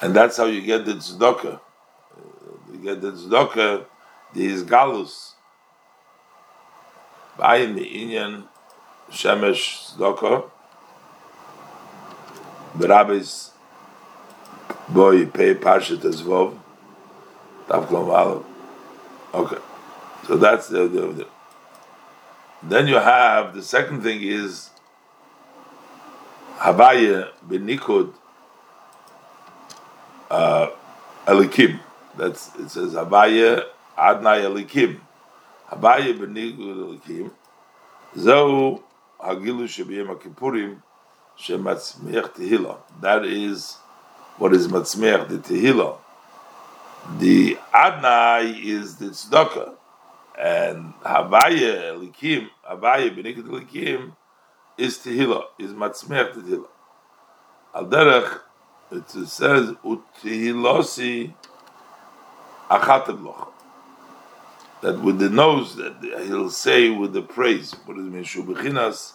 and 0.00 0.14
that's 0.14 0.36
how 0.36 0.46
you 0.46 0.62
get 0.62 0.84
the 0.84 0.94
tzedakah. 0.94 1.54
Uh, 1.54 1.60
You 2.72 2.78
get 2.78 3.00
the 3.00 3.12
tzedakah, 3.12 3.84
the 4.32 4.62
galus. 4.62 5.33
Bayin 7.38 7.74
the 7.74 7.84
inyan 7.84 8.44
shemesh 9.10 9.96
tzedakah. 9.96 10.50
The 12.76 12.88
rabbis 12.88 13.52
boy 14.88 15.26
pay 15.26 15.54
parshat 15.54 15.98
ezvov. 15.98 16.58
Okay, 19.34 19.56
so 20.26 20.36
that's 20.36 20.68
the, 20.68 20.86
the, 20.86 21.00
the 21.12 21.26
then 22.62 22.86
you 22.86 22.96
have 22.96 23.54
the 23.54 23.62
second 23.62 24.02
thing 24.02 24.22
is 24.22 24.70
Havaya 26.58 27.30
benikud 27.46 28.12
uh, 30.30 30.68
elikim. 31.26 31.80
That's 32.16 32.54
it 32.56 32.70
says 32.70 32.92
Havaya 32.92 33.64
adnai 33.96 34.44
elikim. 34.44 35.00
Havaya 35.70 36.14
benikud 36.14 36.78
elikim. 36.88 37.30
Zeu 38.16 38.82
hagilu 39.18 39.66
shebiyem 39.66 40.14
kippurim 40.18 40.82
shematzmiach 41.38 42.34
tehila. 42.34 42.76
That 43.00 43.24
is 43.24 43.76
what 44.38 44.52
is 44.52 44.68
matzmiach 44.68 45.28
the 45.28 45.38
tehila. 45.38 45.98
The 47.18 47.58
adnai 47.72 48.64
is 48.64 48.96
the 48.96 49.06
tzedakah, 49.06 49.74
and 50.38 50.94
Havaya 51.02 51.92
elikim, 51.92 52.48
Havaya 52.68 53.10
benikud 53.14 53.48
elikim 53.48 54.12
is 54.78 54.98
tehila, 54.98 55.44
is 55.58 55.72
matzmech 55.72 56.34
tehila. 56.34 56.68
Al 57.74 57.86
derech, 57.86 58.40
it 58.92 59.10
says 59.28 59.70
utihilosi 59.84 61.32
achatevloch. 62.70 63.53
That 64.84 65.00
with 65.00 65.18
the 65.18 65.30
nose, 65.30 65.76
that 65.76 65.94
he'll 66.26 66.50
say 66.50 66.90
with 66.90 67.14
the 67.14 67.22
praise. 67.22 67.74
What 67.86 67.96
does 67.96 68.06
it 68.06 68.12
mean? 68.12 68.22
Shubechinas 68.22 69.14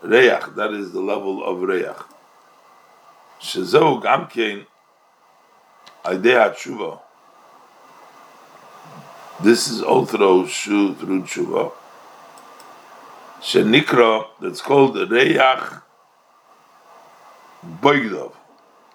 reach. 0.00 0.54
That 0.56 0.72
is 0.72 0.92
the 0.92 1.02
level 1.02 1.44
of 1.44 1.60
reach. 1.60 1.84
Shezeu 3.38 4.02
gamkein 4.02 4.64
idea 6.06 6.50
tshuva. 6.56 7.00
This 9.42 9.68
is 9.68 9.82
also 9.82 10.46
shu 10.46 10.94
through 10.94 11.24
tshuva. 11.24 11.72
Shenikra, 13.42 14.28
that's 14.40 14.62
called 14.62 14.96
Reyach 14.96 15.82
Boigdov. 17.82 18.32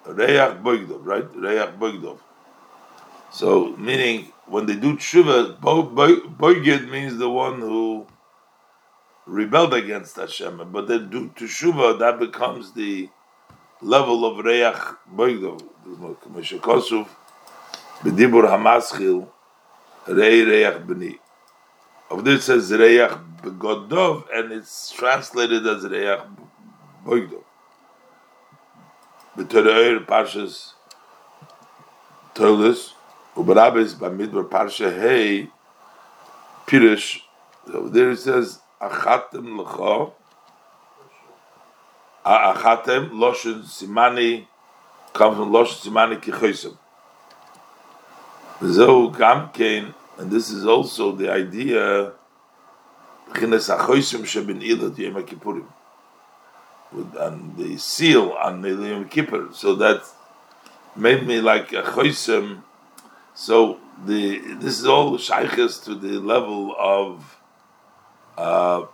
Reyach 0.04 0.60
Boigdov, 0.64 1.06
right? 1.06 1.32
Reyach 1.32 1.78
Boigdov. 1.78 2.18
So, 3.30 3.76
meaning 3.76 4.32
when 4.48 4.66
they 4.66 4.76
do 4.76 4.96
tshuva, 4.96 5.58
Boigid 5.60 6.90
means 6.90 7.16
the 7.18 7.28
one 7.28 7.60
who 7.60 8.06
rebelled 9.26 9.74
against 9.74 10.16
Hashem, 10.16 10.70
but 10.72 10.88
they 10.88 10.98
do 10.98 11.28
teshuva, 11.36 11.98
that 11.98 12.18
becomes 12.18 12.72
the 12.72 13.08
level 13.80 14.24
of 14.24 14.44
Reyach 14.44 14.96
Boigdov. 15.14 15.62
Moshe 15.86 17.06
B'dibur 18.00 18.48
Hamaschil, 18.48 19.28
Rei 20.06 20.40
Reyach 20.44 20.86
B'ni. 20.86 21.18
Of 22.10 22.24
this 22.24 22.44
says 22.44 22.70
Reyach 22.70 23.40
Begodov, 23.42 24.24
and 24.32 24.52
it's 24.52 24.90
translated 24.90 25.66
as 25.66 25.84
Reyach 25.84 26.26
Boigdov. 27.04 27.44
B'Torah 29.36 30.04
Parshas 30.06 30.72
Tolis, 32.34 32.92
Ubarabes 33.36 33.94
Bamidbar 33.94 34.48
Parsha 34.48 34.90
Hey 34.92 35.48
Pirish. 36.66 37.20
So 37.66 37.88
there 37.88 38.10
it 38.10 38.18
says 38.18 38.60
Achatem 38.80 39.64
Lecha. 39.64 40.12
Achatem 42.24 43.10
Loshen 43.10 43.62
Simani 43.62 44.46
comes 45.12 45.36
from 45.36 45.50
Loshen 45.50 45.90
Simani 45.90 46.20
Kichosim. 46.20 46.76
Zo 48.62 49.10
Gamkein, 49.10 49.94
and 50.18 50.30
this 50.30 50.50
is 50.50 50.66
also 50.66 51.12
the 51.12 51.30
idea 51.30 52.12
Chines 53.34 53.68
Achosim 53.68 54.22
Shebin 54.22 54.62
Ilat 54.62 54.98
Yom 54.98 55.22
Kippurim. 55.22 55.66
With 56.90 57.14
and 57.16 57.56
the 57.56 57.76
seal 57.76 58.32
on 58.32 58.62
the 58.62 58.70
Yom 58.70 59.08
Kippur, 59.08 59.48
so 59.52 59.74
that 59.74 60.02
made 60.96 61.26
me 61.26 61.38
like 61.40 61.72
a 61.74 61.82
choisem. 61.82 62.62
So 63.38 63.78
the 64.04 64.38
this 64.58 64.80
is 64.80 64.86
all 64.86 65.16
shaykhs 65.16 65.78
to 65.84 65.94
the 65.94 66.18
level 66.18 66.74
of. 66.76 67.36
Uh, 68.36 68.86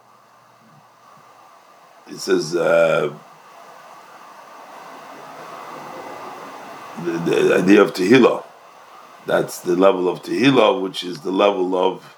it 2.07 2.19
says 2.19 2.55
uh, 2.55 3.11
the, 7.03 7.13
the 7.13 7.59
idea 7.63 7.81
of 7.81 7.95
tehillah. 7.95 8.45
That's 9.25 9.61
the 9.61 9.77
level 9.77 10.11
of 10.11 10.23
tehillah, 10.23 10.83
which 10.83 11.05
is 11.05 11.21
the 11.21 11.33
level 11.33 11.75
of 11.75 12.15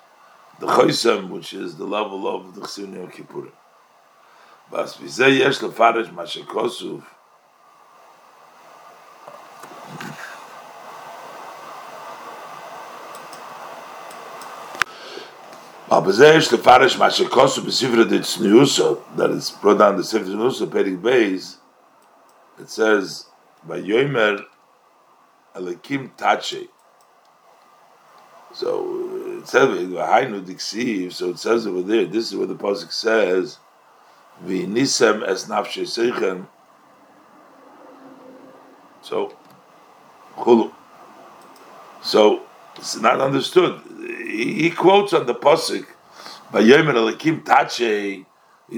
the 0.59 0.67
choisem, 0.67 1.29
which 1.29 1.55
is 1.55 1.77
the 1.77 1.87
level 1.87 2.27
of 2.27 2.57
the 2.57 2.63
chesed 2.63 2.93
Yom 2.93 3.09
Kippurim. 3.09 3.53
Bas. 4.73 4.99
Ist 16.09 16.53
der 16.53 16.59
Pfarrisch 16.59 16.97
Maschakosu 16.97 17.63
besifra 17.63 18.05
de 18.09 18.21
Tzniuso, 18.21 19.01
that 19.17 19.31
is 19.31 19.51
brought 19.51 19.79
down 19.79 19.97
the 19.97 20.05
Sifra 20.05 20.27
Tzniuso, 20.27 20.69
Perik 20.69 21.03
Beis, 21.03 21.57
it 22.61 22.71
says, 22.71 23.27
by 23.65 23.81
Yoimer 23.81 24.45
Elikim 25.57 26.11
Tache. 26.17 26.69
So, 28.55 28.85
uh, 28.87 29.41
it 29.41 29.49
says, 29.49 29.69
Hainu 29.69 30.45
Diksiv, 30.45 31.13
so 31.13 31.31
it 31.31 31.41
says 31.41 31.67
over 31.67 31.83
there, 31.83 32.05
this 32.05 32.31
is 32.31 32.37
what 32.37 32.49
the 32.49 32.55
Pasuk 32.55 32.93
says, 32.93 33.59
V'nisem 34.45 35.27
es 35.27 35.47
nafshe 35.47 35.83
seichem, 35.83 36.47
so, 39.03 39.35
Chulu. 40.37 40.73
So, 42.01 42.43
it's 42.77 42.97
not 42.97 43.21
understood. 43.21 43.81
He, 43.99 44.55
he 44.63 44.71
quotes 44.71 45.13
on 45.13 45.27
the 45.27 45.35
pasuk 45.35 45.87
He 46.53 48.25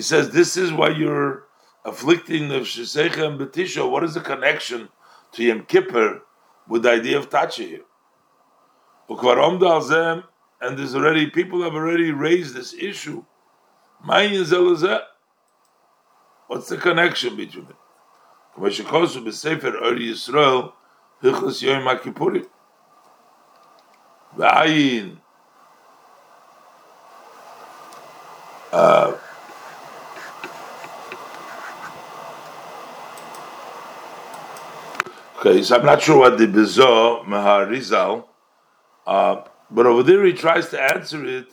says, 0.01 0.31
"This 0.31 0.57
is 0.57 0.73
why 0.73 0.89
you're 0.89 1.47
afflicting 1.85 2.49
the 2.49 2.61
Shisecha 2.61 3.27
and 3.27 3.41
Betisha. 3.41 3.89
What 3.89 4.05
is 4.05 4.15
the 4.15 4.21
connection 4.21 4.89
to 5.33 5.45
Yom 5.45 5.63
Kippur 5.63 6.23
with 6.67 6.83
the 6.83 6.93
idea 6.93 7.19
of 7.19 7.29
Tache 7.29 7.67
here?" 7.67 7.85
And 10.61 10.77
there's 10.77 10.95
already 10.95 11.31
people 11.31 11.63
have 11.63 11.75
already 11.75 12.11
raised 12.11 12.55
this 12.55 12.75
issue. 12.75 13.25
What's 16.47 16.69
the 16.69 16.79
connection 16.79 17.37
between 17.37 17.69
it? 17.69 17.77
Yisrael 18.59 20.73
Yom. 24.41 25.21
uh, 28.73 29.17
okay, 35.39 35.63
so 35.63 35.77
I'm 35.77 35.87
not 35.87 36.03
sure 36.03 36.19
what 36.19 36.39
the 36.39 36.47
Bezo 36.47 37.25
Maharizal, 37.25 38.25
uh, 39.07 39.43
but 39.71 39.87
over 39.87 40.03
there 40.03 40.25
he 40.25 40.33
tries 40.33 40.69
to 40.71 40.81
answer 40.81 41.25
it. 41.25 41.49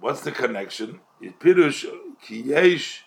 What's 0.00 0.20
the 0.20 0.32
connection? 0.32 1.00
It 1.20 1.40
pirush 1.40 1.84
kiyesh 2.24 3.00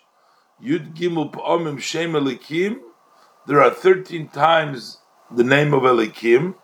yud 0.62 0.94
gimul 0.94 1.32
pa'omim 1.32 1.80
shem 1.80 2.12
elikim. 2.12 2.80
There 3.46 3.62
are 3.62 3.70
thirteen 3.70 4.28
times 4.28 4.98
the 5.34 5.44
name 5.44 5.72
of 5.74 5.82
Elikim. 5.82 6.54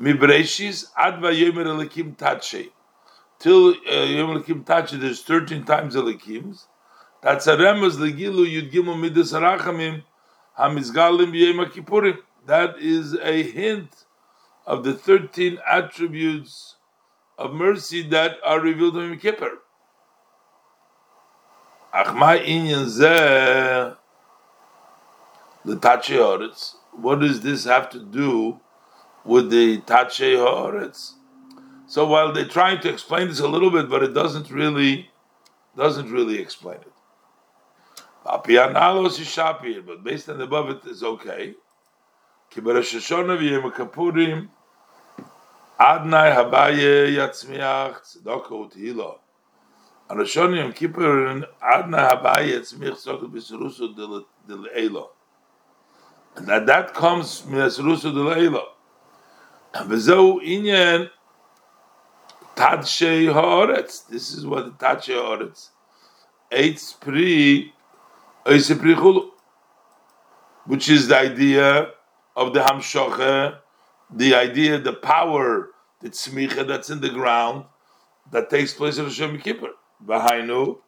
Mibreshis 0.00 0.86
adva 0.98 1.32
vayomer 1.32 1.66
Elikim 1.66 2.16
tatshei. 2.16 2.70
Till 3.40 3.68
uh, 3.68 4.04
Yom 4.04 4.36
Elikim 4.36 4.64
tache, 4.64 5.00
there's 5.00 5.22
thirteen 5.22 5.64
times 5.64 5.96
Elikims. 5.96 6.66
That's 7.22 7.46
a 7.46 7.56
remez 7.56 7.96
legilu 7.96 8.46
yud 8.46 8.70
gimel 8.70 9.00
midas 9.00 9.32
arachamim 9.32 10.02
hamizgalim 10.58 11.32
b'yem 11.32 11.64
kippurim. 11.72 12.18
That 12.46 12.78
is 12.78 13.14
a 13.14 13.42
hint 13.42 14.04
of 14.66 14.84
the 14.84 14.94
13 14.94 15.58
attributes 15.68 16.76
of 17.38 17.52
mercy 17.52 18.02
that 18.08 18.36
are 18.44 18.60
revealed 18.60 18.96
in 18.98 19.10
Yom 19.10 19.18
Kippur. 19.18 19.58
Achma 21.94 22.38
inyan 22.44 22.86
zeh 22.86 23.96
l'tache 25.64 26.16
haaretz. 26.16 26.74
What 26.92 27.20
does 27.20 27.40
this 27.40 27.64
have 27.64 27.90
to 27.90 27.98
do 27.98 28.60
with 29.24 29.50
the 29.50 29.78
tache 29.80 30.36
haaretz? 30.36 31.14
So 31.89 32.07
while 32.07 32.33
they're 32.33 32.45
trying 32.47 32.79
to 32.81 32.89
explain 32.89 33.27
this 33.27 33.39
a 33.39 33.47
little 33.47 33.69
bit, 33.69 33.89
but 33.89 34.03
it 34.03 34.13
doesn't 34.13 34.49
really 34.49 35.09
doesn't 35.77 36.11
really 36.11 36.39
explain 36.39 36.77
it. 36.77 36.93
Papianalos 38.25 39.19
is 39.19 39.27
shapir, 39.27 39.85
but 39.85 40.03
based 40.03 40.29
on 40.29 40.37
the 40.39 40.45
above 40.45 40.69
it 40.69 40.85
is 40.85 41.03
okay. 41.03 41.55
כי 42.49 42.61
בראש 42.61 42.95
השונה 42.95 43.33
ויום 43.33 43.65
הכפורים 43.65 44.47
עד 45.77 46.01
נאי 46.05 46.31
הבאיה 46.31 47.23
יצמיח 47.23 47.99
צדוקה 47.99 48.55
ותהילה. 48.55 49.11
הראשון 50.09 50.53
יום 50.53 50.71
כיפורים 50.71 51.41
עד 51.61 51.85
נאי 51.85 52.01
הבאיה 52.01 52.55
יצמיח 52.55 52.95
צדוקה 52.95 53.27
בסירוסו 53.27 53.87
דלאילו. 54.45 55.09
And 56.35 56.47
that, 56.47 56.65
that 56.65 56.95
comes 56.95 57.49
מהסירוסו 57.49 58.11
דלאילו. 58.11 58.65
וזהו 59.89 60.39
עניין 60.41 61.05
Tadshei 62.60 63.32
Haaretz. 63.32 64.06
This 64.08 64.34
is 64.34 64.46
what 64.46 64.66
the 64.66 64.84
Tadshei 64.84 65.16
Haaretz. 65.16 65.70
Eitz 66.52 67.00
Pri, 67.00 67.72
Eitz 68.44 68.78
Pri 68.78 69.30
Which 70.66 70.90
is 70.90 71.08
the 71.08 71.16
idea 71.16 71.92
of 72.36 72.52
the 72.52 72.60
Hamshoche, 72.60 73.56
the 74.14 74.34
idea, 74.34 74.78
the 74.78 74.92
power, 74.92 75.70
the 76.02 76.10
Tzmicha 76.10 76.66
that's 76.66 76.90
in 76.90 77.00
the 77.00 77.08
ground, 77.08 77.64
that 78.30 78.50
takes 78.50 78.74
place 78.74 78.98
in 78.98 79.06
Hashem 79.06 79.40
Kippur. 79.40 79.70
V'hainu, 80.06 80.80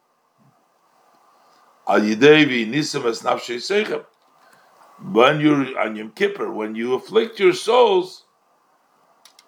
Al 1.87 2.01
Yidevi 2.01 2.69
Nisim 2.71 3.05
Es 3.05 3.23
Nafshei 3.23 3.57
Seichem. 3.57 4.05
When 5.11 5.39
you're 5.39 5.79
on 5.79 5.95
Yom 5.95 6.11
Kippur, 6.11 6.51
when 6.51 6.75
you 6.75 6.93
afflict 6.93 7.39
your 7.39 7.53
souls, 7.53 8.22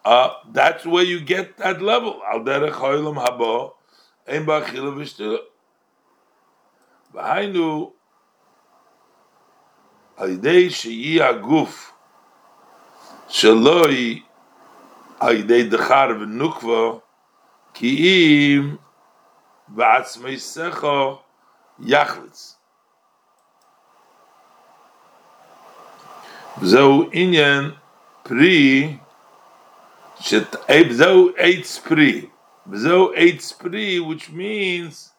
uh, 0.04 0.30
that's 0.52 0.86
where 0.86 1.04
you 1.04 1.20
get 1.20 1.58
that 1.58 1.82
level. 1.82 2.20
Al 2.30 2.40
derech 2.40 2.72
ha'olam 2.72 3.16
haba, 3.16 3.72
ein 4.26 4.46
ba'achila 4.46 4.94
v'shtila. 4.96 5.38
V'hainu 7.14 7.92
על 10.20 10.30
ידי 10.30 10.70
שיהיה 10.70 11.28
הגוף 11.28 11.92
שלוי 13.28 14.22
על 15.20 15.36
ידי 15.36 15.68
דחר 15.68 16.08
ונוקבו 16.20 17.00
כי 17.74 17.96
אם 17.96 18.76
בעצמי 19.68 20.38
סכו 20.38 21.18
יחלץ. 21.78 22.58
וזהו 26.58 27.08
עניין 27.12 27.70
פרי, 28.22 28.96
Bzo. 30.19 31.33
Eh, 31.37 32.27
Bzo 32.69 34.07
which 34.07 34.31
means 34.31 35.11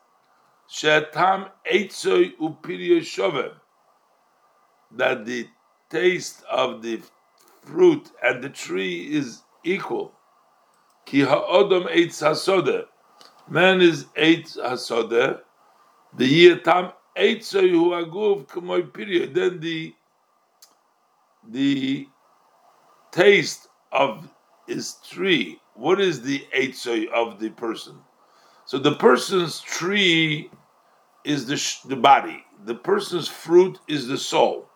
Shetam 0.70 1.50
Eitzoi 1.70 2.36
Upiriyo 2.38 3.54
That 4.92 5.24
the 5.24 5.48
taste 5.90 6.42
of 6.50 6.82
the 6.82 7.00
fruit 7.62 8.10
and 8.22 8.42
the 8.42 8.48
tree 8.48 9.14
is 9.14 9.42
equal. 9.64 10.12
Ki 11.04 11.20
ha'odom 11.20 11.84
eitz 11.84 12.22
hasode, 12.22 12.86
Man 13.48 13.80
is 13.80 14.06
eitz 14.16 14.56
hasode. 14.56 15.40
The 16.16 16.26
year 16.26 16.58
tam 16.58 16.92
eitzoi 17.16 17.70
hu 17.70 17.90
aguv 17.90 18.46
k'moy 18.46 18.92
period. 18.92 19.34
Then 19.34 19.60
the 19.60 19.94
the 21.48 22.08
taste 23.12 23.68
of 23.92 24.28
his 24.66 24.96
tree. 25.08 25.60
What 25.74 26.00
is 26.00 26.22
the 26.22 26.44
eitzoy 26.56 27.08
of 27.10 27.38
the 27.38 27.50
person? 27.50 27.96
So 28.64 28.78
the 28.78 28.94
person's 28.96 29.60
tree 29.60 30.50
is 31.24 31.46
the 31.46 31.56
sh- 31.56 31.80
the 31.82 31.96
body. 31.96 32.44
The 32.64 32.74
person's 32.74 33.28
fruit 33.28 33.78
is 33.88 34.06
the 34.08 34.18
soul. 34.18 34.68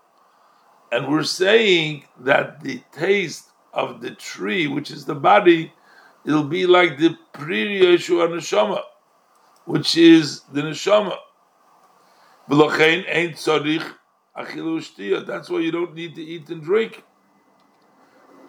And 0.92 1.08
we're 1.08 1.22
saying 1.22 2.04
that 2.20 2.60
the 2.60 2.82
taste 2.92 3.50
of 3.72 4.00
the 4.00 4.10
tree, 4.12 4.66
which 4.66 4.90
is 4.90 5.04
the 5.04 5.14
body, 5.14 5.72
it'll 6.24 6.44
be 6.44 6.66
like 6.66 6.98
the 6.98 7.16
Pri 7.32 7.80
Yeshua 7.80 8.28
Neshama, 8.28 8.82
which 9.64 9.96
is 9.96 10.42
the 10.52 10.62
Neshama. 10.62 11.16
That's 15.26 15.50
why 15.50 15.58
you 15.60 15.70
don't 15.70 15.94
need 15.94 16.14
to 16.16 16.22
eat 16.22 16.48
and 16.48 16.62
drink. 16.62 17.04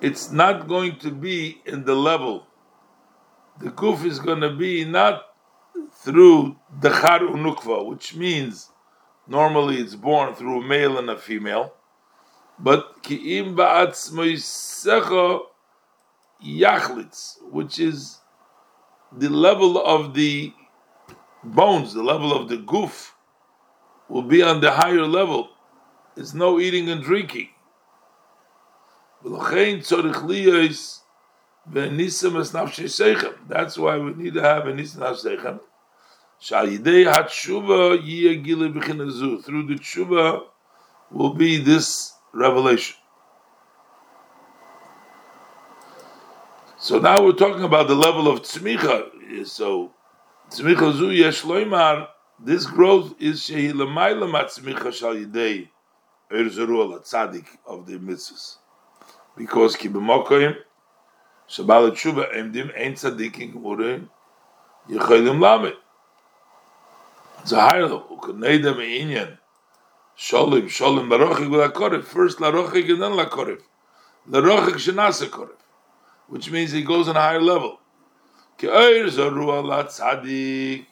It's 0.02 0.32
not 0.32 0.68
going 0.68 0.98
to 1.00 1.12
be 1.12 1.62
in 1.66 1.86
the 1.86 1.96
level. 1.96 2.48
The 3.60 3.70
kuf 3.70 4.04
is 4.04 4.20
going 4.20 4.42
to 4.42 4.50
be 4.50 4.84
not 4.84 5.24
through 6.04 6.58
the 6.80 6.90
unukva, 6.90 7.86
which 7.86 8.16
means 8.16 8.70
normally 9.28 9.78
it's 9.78 9.96
born 9.96 10.34
through 10.34 10.62
a 10.62 10.66
male 10.66 10.98
and 10.98 11.10
a 11.10 11.18
female 11.18 11.74
but 12.64 13.02
ki'im 13.02 13.56
ba'atzmoisecha 13.56 15.42
yachlitz, 16.46 17.42
which 17.50 17.80
is 17.80 18.20
the 19.12 19.30
level 19.30 19.84
of 19.84 20.14
the 20.14 20.54
bones, 21.44 21.94
the 21.94 22.04
level 22.04 22.32
of 22.34 22.50
the 22.50 22.58
goof, 22.58 23.16
will 24.10 24.22
be 24.22 24.44
on 24.44 24.62
the 24.62 24.72
higher 24.72 25.08
level. 25.08 25.50
It's 26.16 26.34
no 26.34 26.60
eating 26.60 26.90
and 26.90 27.02
drinking. 27.02 27.50
That's 29.24 29.92
why 33.78 33.98
we 33.98 34.14
need 34.14 34.34
to 34.34 34.42
have 34.42 34.68
a 34.68 34.74
nisam 34.74 35.00
nafsechem. 35.00 35.60
Through 36.44 36.78
the 39.68 39.76
tshuva 39.76 40.44
will 41.12 41.34
be 41.34 41.58
this 41.58 42.14
revelation. 42.34 42.98
So 46.80 46.98
now 46.98 47.24
we're 47.24 47.34
talking 47.34 47.64
about 47.64 47.88
the 47.88 47.96
level 47.96 48.28
of 48.28 48.42
tzmicha. 48.42 49.46
So 49.46 49.94
tzmicha 50.50 50.94
zu 50.94 51.12
yesh 51.12 51.44
loimar. 51.44 52.08
This 52.44 52.66
growth 52.66 53.14
is 53.20 53.42
shehi 53.42 53.72
lemaila 53.72 54.28
matzmicha 54.28 54.92
shal 54.92 55.14
yidei 55.14 55.70
erzeru 56.32 56.82
al 56.92 57.00
tzadik 57.02 57.46
of 57.68 57.86
the 57.86 58.00
mitzvahs, 58.00 58.58
because 59.38 59.76
ki 59.76 59.90
b'mokoyim 59.90 60.56
shabal 61.50 61.92
tshuva 61.92 62.34
emdim 62.34 62.72
ein 62.78 62.94
tzadikim 62.94 63.54
gemurim 63.54 64.10
yecholim 64.90 65.40
lamed. 65.40 65.76
It's 67.42 67.52
a 67.52 67.62
higher 67.62 67.84
level. 67.84 68.06
U'kaneda 68.12 68.76
me'inyan 68.76 69.38
Shalom, 70.16 70.68
shalom, 70.68 71.10
larochik 71.10 71.50
akorif. 71.68 72.04
First 72.04 72.38
larochik 72.38 72.92
and 72.92 73.02
then 73.02 73.12
lakorif. 73.14 73.62
Larochik 74.30 74.76
shenasa 74.76 75.28
korif. 75.28 75.58
Which 76.28 76.52
means 76.52 76.72
he 76.72 76.84
goes 76.84 77.08
on 77.08 77.18
a 77.18 77.22
higher 77.22 77.42
level. 77.42 77.80
Ki 78.58 78.68
oir 78.68 79.06
zoru 79.06 79.50
ala 79.52 79.86
tzadik. 79.86 80.86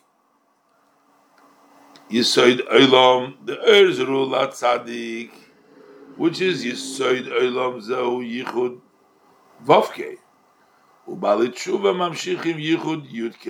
Yisoid 2.09 2.67
oilam, 2.69 3.35
the 3.45 3.59
oir 3.59 3.89
zoru 3.91 4.25
ala 4.25 4.47
tzadik. 4.47 5.29
Which 6.18 6.40
is 6.40 6.64
Yisoid 6.64 7.26
oilam 7.26 7.80
zehu 7.80 8.22
yichud 8.22 8.80
vavke. 9.66 10.16
ובעלי 11.08 11.50
תשובה 11.50 11.92
ממשיכים 11.92 12.58
ייחוד 12.58 13.06
י"ק. 13.06 13.46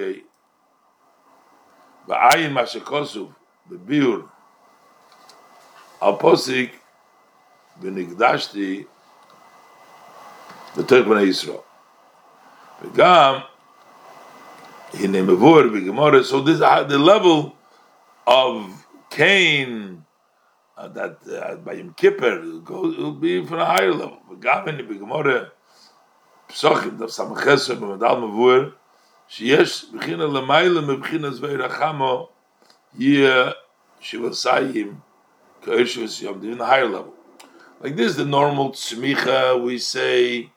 ועין 2.08 2.52
מה 2.52 2.66
שכוסוב 2.66 3.32
בביור 3.66 4.18
al 6.00 6.18
posik 6.18 6.70
bin 7.80 7.96
ikdashti 7.96 8.84
בתוך 10.76 11.06
בני 11.08 11.22
ישראל. 11.22 11.56
וגם, 12.82 13.34
הנה 14.94 15.22
מבואר 15.22 15.68
בגמורה, 15.74 16.20
so 16.30 16.40
this 16.40 16.60
is 16.60 16.88
the 16.88 16.98
level 16.98 17.52
of 18.26 18.84
Cain, 19.10 20.02
uh, 20.79 20.87
that 20.87 21.17
uh, 21.27 21.55
by 21.57 21.73
Yom 21.73 21.93
Kippur 21.93 22.39
it'll, 22.39 22.61
go, 22.61 22.89
it'll 22.89 23.11
be 23.11 23.45
for 23.45 23.57
a 23.57 23.65
higher 23.65 23.93
level. 23.93 24.19
She 24.29 24.35
b'gemore 24.35 25.49
psochim 26.47 26.97
dav 26.97 27.09
samachesem 27.09 27.79
b'madal 27.79 28.21
mavur 28.23 28.71
sheyesh 29.29 29.91
b'china 29.91 30.31
lemayle 30.31 30.81
meb'china 30.81 31.37
zvei 31.37 31.59
rachamo 31.59 32.29
yeh 32.97 33.51
shivasayim 34.01 35.01
k'ershus 35.61 36.21
yom 36.21 36.41
in 36.45 36.57
the 36.57 36.65
higher 36.65 36.87
level. 36.87 37.13
Like 37.81 37.97
this, 37.97 38.15
the 38.15 38.23
normal 38.23 38.71
tzmicha 38.71 39.61
we 39.61 39.79
say 39.79 40.49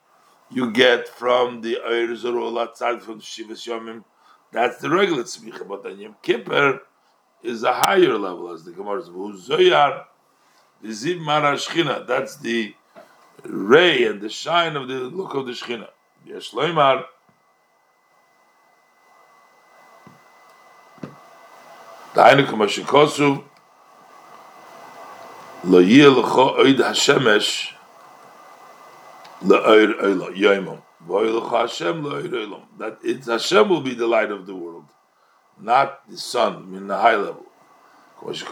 you 0.49 0.71
get 0.71 1.09
from 1.09 1.59
the 1.59 1.79
Eir 1.85 2.07
Zorul 2.15 2.65
Atzad 2.65 3.01
from 3.01 3.19
Shivas 3.19 3.67
Yomim. 3.67 4.05
That's 4.53 4.77
the 4.77 4.89
regular 4.89 5.23
tzmicha, 5.23 5.67
but 5.67 5.85
on 5.85 5.99
Yom 5.99 6.15
Kippur 6.21 6.79
is 7.41 7.63
a 7.63 7.73
higher 7.73 8.17
level 8.17 8.53
as 8.53 8.63
the 8.63 8.71
Gemara 8.71 9.03
says. 9.03 10.05
Zoyar, 10.82 10.82
the 10.82 10.88
Ziv 10.88 11.20
Mara 11.20 11.54
Shchina. 11.54 12.06
That's 12.06 12.36
the 12.36 12.74
ray 13.44 14.04
and 14.04 14.20
the 14.20 14.28
shine 14.28 14.76
of 14.76 14.88
the 14.88 14.94
look 14.94 15.34
of 15.34 15.46
the 15.46 15.52
Shchina. 15.52 15.88
Yesh 16.26 16.52
Loimar. 16.52 17.04
דהיינו 22.14 22.46
כמו 22.46 22.68
שכוסו 22.68 23.34
לא 25.64 25.80
יהיה 25.80 26.08
לך 26.08 26.36
אויד 26.36 26.80
השמש 26.80 27.74
לאויר 29.48 30.06
אילו 30.06 30.32
יוימום 30.32 30.80
ואוי 31.06 31.32
לך 31.32 31.52
השם 31.52 32.04
לאויר 32.04 32.40
אילו 32.40 32.60
that 32.78 33.04
it's 33.04 33.26
Hashem 33.26 33.68
will 33.68 33.80
be 33.80 33.94
the 33.94 34.06
light 34.06 34.30
of 34.30 34.46
the 34.46 34.54
world 34.54 34.86
not 35.60 36.00
the 36.08 36.16
sun 36.16 36.74
in 36.74 36.88
the 36.88 36.96
high 36.96 37.16
level 37.16 37.46
Parshi 38.23 38.45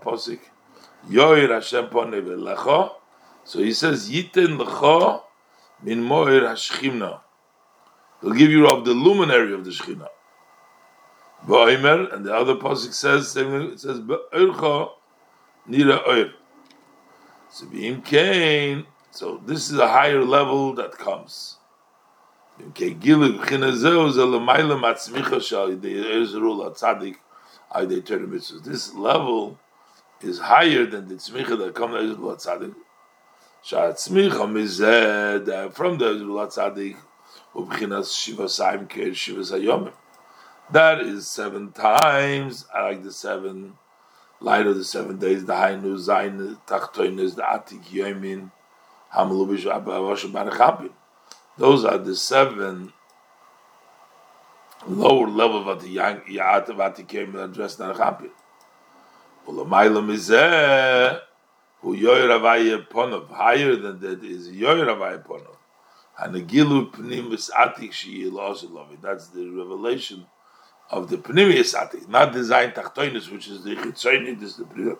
Posik 0.00 0.40
Yoir 1.08 1.50
Hashem 1.50 1.86
Pone 1.86 2.90
So 3.44 3.60
he 3.60 3.72
says, 3.72 4.10
Yiten 4.10 4.58
Lecho 4.58 5.22
Min 5.82 6.02
Moir 6.02 6.42
Hashchimna. 6.42 7.20
He'll 8.20 8.32
give 8.32 8.50
you 8.50 8.66
of 8.66 8.84
the 8.84 8.92
luminary 8.92 9.52
of 9.52 9.64
the 9.64 9.70
Shechina. 9.70 10.08
Boimer, 11.46 12.12
and 12.14 12.24
the 12.24 12.34
other 12.34 12.54
Posik 12.54 12.94
says, 12.94 13.36
it 13.36 13.80
says, 13.80 14.00
ba'urcho 14.00 14.92
Nira 15.68 16.06
Oir. 16.06 16.32
So, 17.50 17.66
so 19.10 19.42
this 19.46 19.70
is 19.70 19.78
a 19.78 19.88
higher 19.88 20.24
level 20.24 20.74
that 20.74 20.92
comes. 20.92 21.58
ke 22.74 23.00
gil 23.00 23.38
khine 23.38 23.72
ze 23.72 23.90
uz 23.90 24.16
le 24.16 24.40
mile 24.40 24.76
mats 24.76 25.10
mi 25.10 25.20
khoshal 25.20 25.80
de 25.80 25.90
ezru 26.20 26.56
la 26.56 26.70
tzadik 26.70 27.16
ay 27.72 27.86
de 27.86 28.00
termits 28.00 28.52
this 28.62 28.94
level 28.94 29.58
is 30.20 30.38
higher 30.38 30.86
than 30.86 31.08
the 31.08 31.16
tzmich 31.16 31.48
that 31.58 31.74
come 31.74 31.94
as 31.94 32.10
the 32.10 32.16
tzadik 32.16 32.74
sha 33.62 33.92
tzmich 33.92 34.40
am 34.40 35.70
from 35.72 35.98
the 35.98 36.14
tzadik 36.14 36.96
u 37.56 37.66
bkhinas 37.66 38.16
shiva 38.16 38.44
saim 38.44 38.86
ke 38.86 39.12
shiva 39.14 39.40
sayom 39.40 39.92
that 40.70 41.00
is 41.00 41.26
seven 41.26 41.72
times 41.72 42.66
i 42.72 42.82
like 42.88 43.02
the 43.02 43.12
seven 43.12 43.76
light 44.40 44.66
of 44.66 44.76
the 44.76 44.84
seven 44.84 45.18
days 45.18 45.44
the 45.44 45.56
high 45.56 45.74
new 45.74 45.98
zain 45.98 46.56
tachtoin 46.68 47.18
is 47.18 47.34
the 47.34 47.42
atik 47.42 47.82
yemin 47.86 48.52
hamlubish 49.12 49.64
abavash 49.64 50.32
bar 50.32 50.50
Those 51.56 51.84
are 51.84 51.98
the 51.98 52.16
seven 52.16 52.92
lower 54.86 55.28
level 55.28 55.68
of 55.68 55.82
the 55.82 55.96
Yaat 55.96 56.68
of 56.68 56.76
Atik 56.76 57.06
Yomin 57.06 57.44
addressed 57.44 57.78
Narachapin. 57.78 58.30
Ulamayla 59.46 60.02
Mizeh 60.04 61.20
who 61.80 61.96
Yoyer 61.96 62.28
Avaya 62.40 62.86
Ponov. 62.88 63.30
Higher 63.30 63.76
than 63.76 64.00
that 64.00 64.24
is 64.24 64.48
Yoyer 64.48 64.86
Avaya 64.86 65.24
Ponov. 65.24 65.56
Hanagilu 66.20 66.90
Pnimis 66.90 67.50
Atik 67.50 67.92
Shiyil 67.92 68.38
also 68.38 68.68
love. 68.68 68.88
That's 69.00 69.28
the 69.28 69.48
revelation 69.48 70.26
of 70.90 71.08
the 71.08 71.16
Pnimius 71.16 71.74
Atik, 71.74 72.08
not 72.08 72.32
the 72.32 72.40
Zayin 72.40 72.74
Tachtoinus, 72.74 73.30
which 73.30 73.48
is 73.48 73.64
the 73.64 73.74
Chitzoinit, 73.76 74.40
this 74.40 74.50
is 74.50 74.56
the 74.56 74.64
Priyatik. 74.64 74.98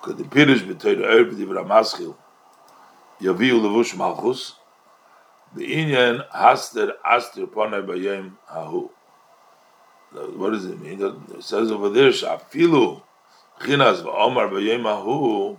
Because 0.00 0.16
the 0.16 0.24
Pirish 0.24 0.60
B'toy 0.60 1.02
Erb 1.04 1.30
Divra 1.32 1.66
Maschil, 1.66 2.16
Yaviu 3.20 3.60
Levush 3.60 3.96
Malchus, 3.96 4.54
the 5.54 5.64
Inyan 5.64 6.28
Haster 6.30 6.92
Aster 7.04 7.46
Ponai 7.46 7.84
Bayim 7.86 8.32
Hahu. 8.50 8.90
What 10.36 10.50
does 10.52 10.64
it 10.64 10.80
mean? 10.80 11.02
It 11.02 11.42
says 11.42 11.70
over 11.70 11.88
there, 11.88 12.10
Shafilu 12.10 13.02
Chinas 13.60 14.02
V'omar 14.02 14.50
Bayim 14.50 14.82
Hahu, 14.82 15.58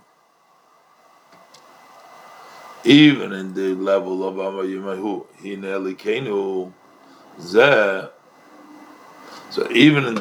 even 2.84 3.32
in 3.32 3.54
the 3.54 3.74
level 3.74 4.26
of 4.26 4.38
Amar 4.38 4.64
Yimahu, 4.64 5.26
Hine 5.42 5.62
Elikenu, 5.62 6.72
Zeh, 7.38 8.10
so 9.50 9.70
even 9.72 10.06
in 10.06 10.16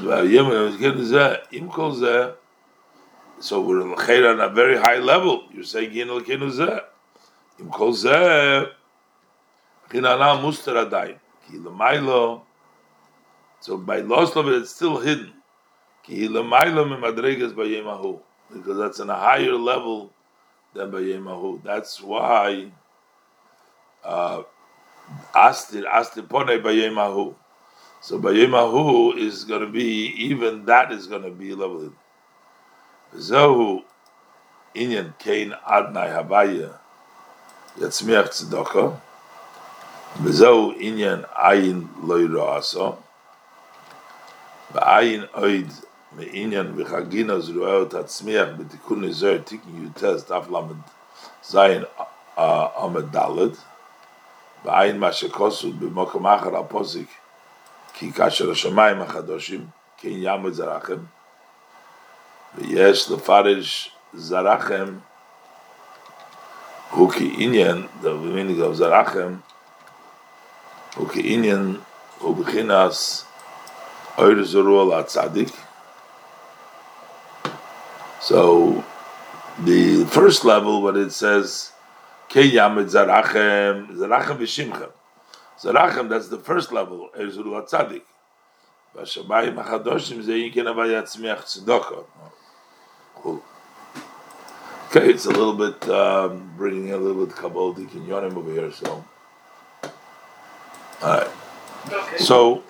Im 1.52 1.72
so 3.42 3.62
we're 3.62 3.82
on 3.82 4.40
a 4.42 4.50
very 4.50 4.78
high 4.78 4.98
level. 4.98 5.44
You're 5.54 5.64
saying 5.64 5.94
Yin 5.94 6.10
Elkeinu 6.10 6.52
Zeh. 6.52 6.82
Im 7.60 7.70
Kol 7.70 7.94
Zeh, 7.94 8.70
Chinana 9.90 10.42
Muster 10.42 10.74
Adayin. 10.74 11.18
Ki 11.48 11.58
Lamailo, 11.58 12.42
so 13.60 13.78
by 13.78 14.00
loss 14.00 14.36
of 14.36 14.48
it, 14.48 14.56
it's 14.62 14.76
still 14.76 15.00
hidden. 15.00 15.34
Ki 16.04 16.28
Lamailo 16.28 16.86
Mimadregas 16.88 17.54
Bayemahu. 17.54 18.20
Because 18.52 18.78
that's 18.78 19.00
on 19.00 19.10
a 19.10 19.16
higher 19.16 19.54
level 19.54 20.12
than 20.74 20.92
by 20.92 21.00
Bayemahu. 21.00 21.64
That's 21.64 22.02
why 22.02 22.72
uh, 24.04 24.44
Astir, 25.36 25.86
Astir 25.86 26.24
Pone 26.24 26.62
Bayemahu. 26.62 27.36
So 28.02 28.18
by 28.18 28.32
Bayemahu 28.32 29.18
is 29.18 29.44
going 29.44 29.62
to 29.62 29.68
be 29.68 30.14
even 30.18 30.66
that 30.66 30.92
is 30.92 31.08
going 31.08 31.24
to 31.24 31.32
be 31.32 31.54
leveled. 31.54 31.94
Zohu 33.16 33.84
inyan 34.76 35.18
kain 35.18 35.54
adnai 35.68 36.14
habaya 36.14 36.78
yatzmiach 37.78 38.30
tzedakah. 38.30 39.02
וזהו 40.24 40.74
עניין 40.78 41.22
עין 41.36 41.88
לא 42.04 42.20
ירועסו, 42.20 42.96
ועין 44.72 45.26
עוד 45.32 45.66
מעניין 46.12 46.74
וחגינו 46.76 47.42
זרועהו 47.42 47.86
תצמיח 47.86 48.48
בתיקון 48.58 49.04
נזר 49.04 49.38
תיקון 49.38 49.84
יוטס 49.84 50.32
דף 50.32 50.46
למד 50.50 50.76
זין 51.44 51.84
עמד 52.78 53.12
דלת, 53.12 53.58
ועין 54.66 55.00
מה 55.00 55.12
שכוסו 55.12 55.72
במקום 55.72 56.28
אחר 56.28 56.58
הפוסיק, 56.58 57.10
כי 57.94 58.14
כאשר 58.14 58.52
השמיים 58.52 59.02
החדושים, 59.02 59.66
כן 59.98 60.10
ימוד 60.12 60.54
זרחם, 60.54 60.98
ויש 62.56 63.12
לפרש 63.12 63.96
זרחם, 64.14 64.86
הוא 66.92 67.12
כעניין, 67.12 67.88
דבר 68.02 68.18
meaning 68.36 68.72
of 68.72 68.74
זרחם, 68.74 69.34
הוא 70.97 71.09
כעניין, 71.09 71.77
הוא 72.19 72.37
בחינס, 72.37 73.25
אויר 74.19 74.45
זרו 74.45 74.93
על 74.93 75.01
הצדיק. 75.01 75.49
So, 78.21 78.83
the 79.65 80.07
first 80.07 80.45
level, 80.45 80.83
what 80.83 80.97
it 80.97 81.13
says, 81.13 81.73
כן 82.29 82.41
יעמוד 82.41 82.89
זרחם, 82.89 83.85
זרחם 83.95 84.35
ושמכם. 84.39 84.87
Zarachem, 85.61 86.09
that's 86.09 86.29
the 86.29 86.39
first 86.39 86.73
level, 86.73 87.11
Erzul 87.19 87.47
HaTzadik. 87.55 88.03
Vashabayim 88.97 89.57
HaChadoshim, 89.63 90.23
Ze 90.23 90.33
Yinken 90.33 90.67
Avaya 90.67 91.03
Tzmiach 91.03 91.45
Tzedakah. 91.45 92.05
Cool. 93.15 93.43
Okay, 94.89 95.11
it's 95.11 95.27
a 95.27 95.31
little 95.31 95.55
bit, 95.55 95.89
um, 95.89 96.53
bringing 96.57 96.93
a 96.93 96.97
little 96.97 97.25
bit 97.25 97.37
Kabbalah 97.37 97.75
Kinyonim 97.75 98.37
over 98.37 98.51
here, 98.51 98.73
so. 98.73 99.05
Alright. 101.02 101.32
Okay. 101.92 102.18
So, 102.18 102.56
um, 102.56 102.64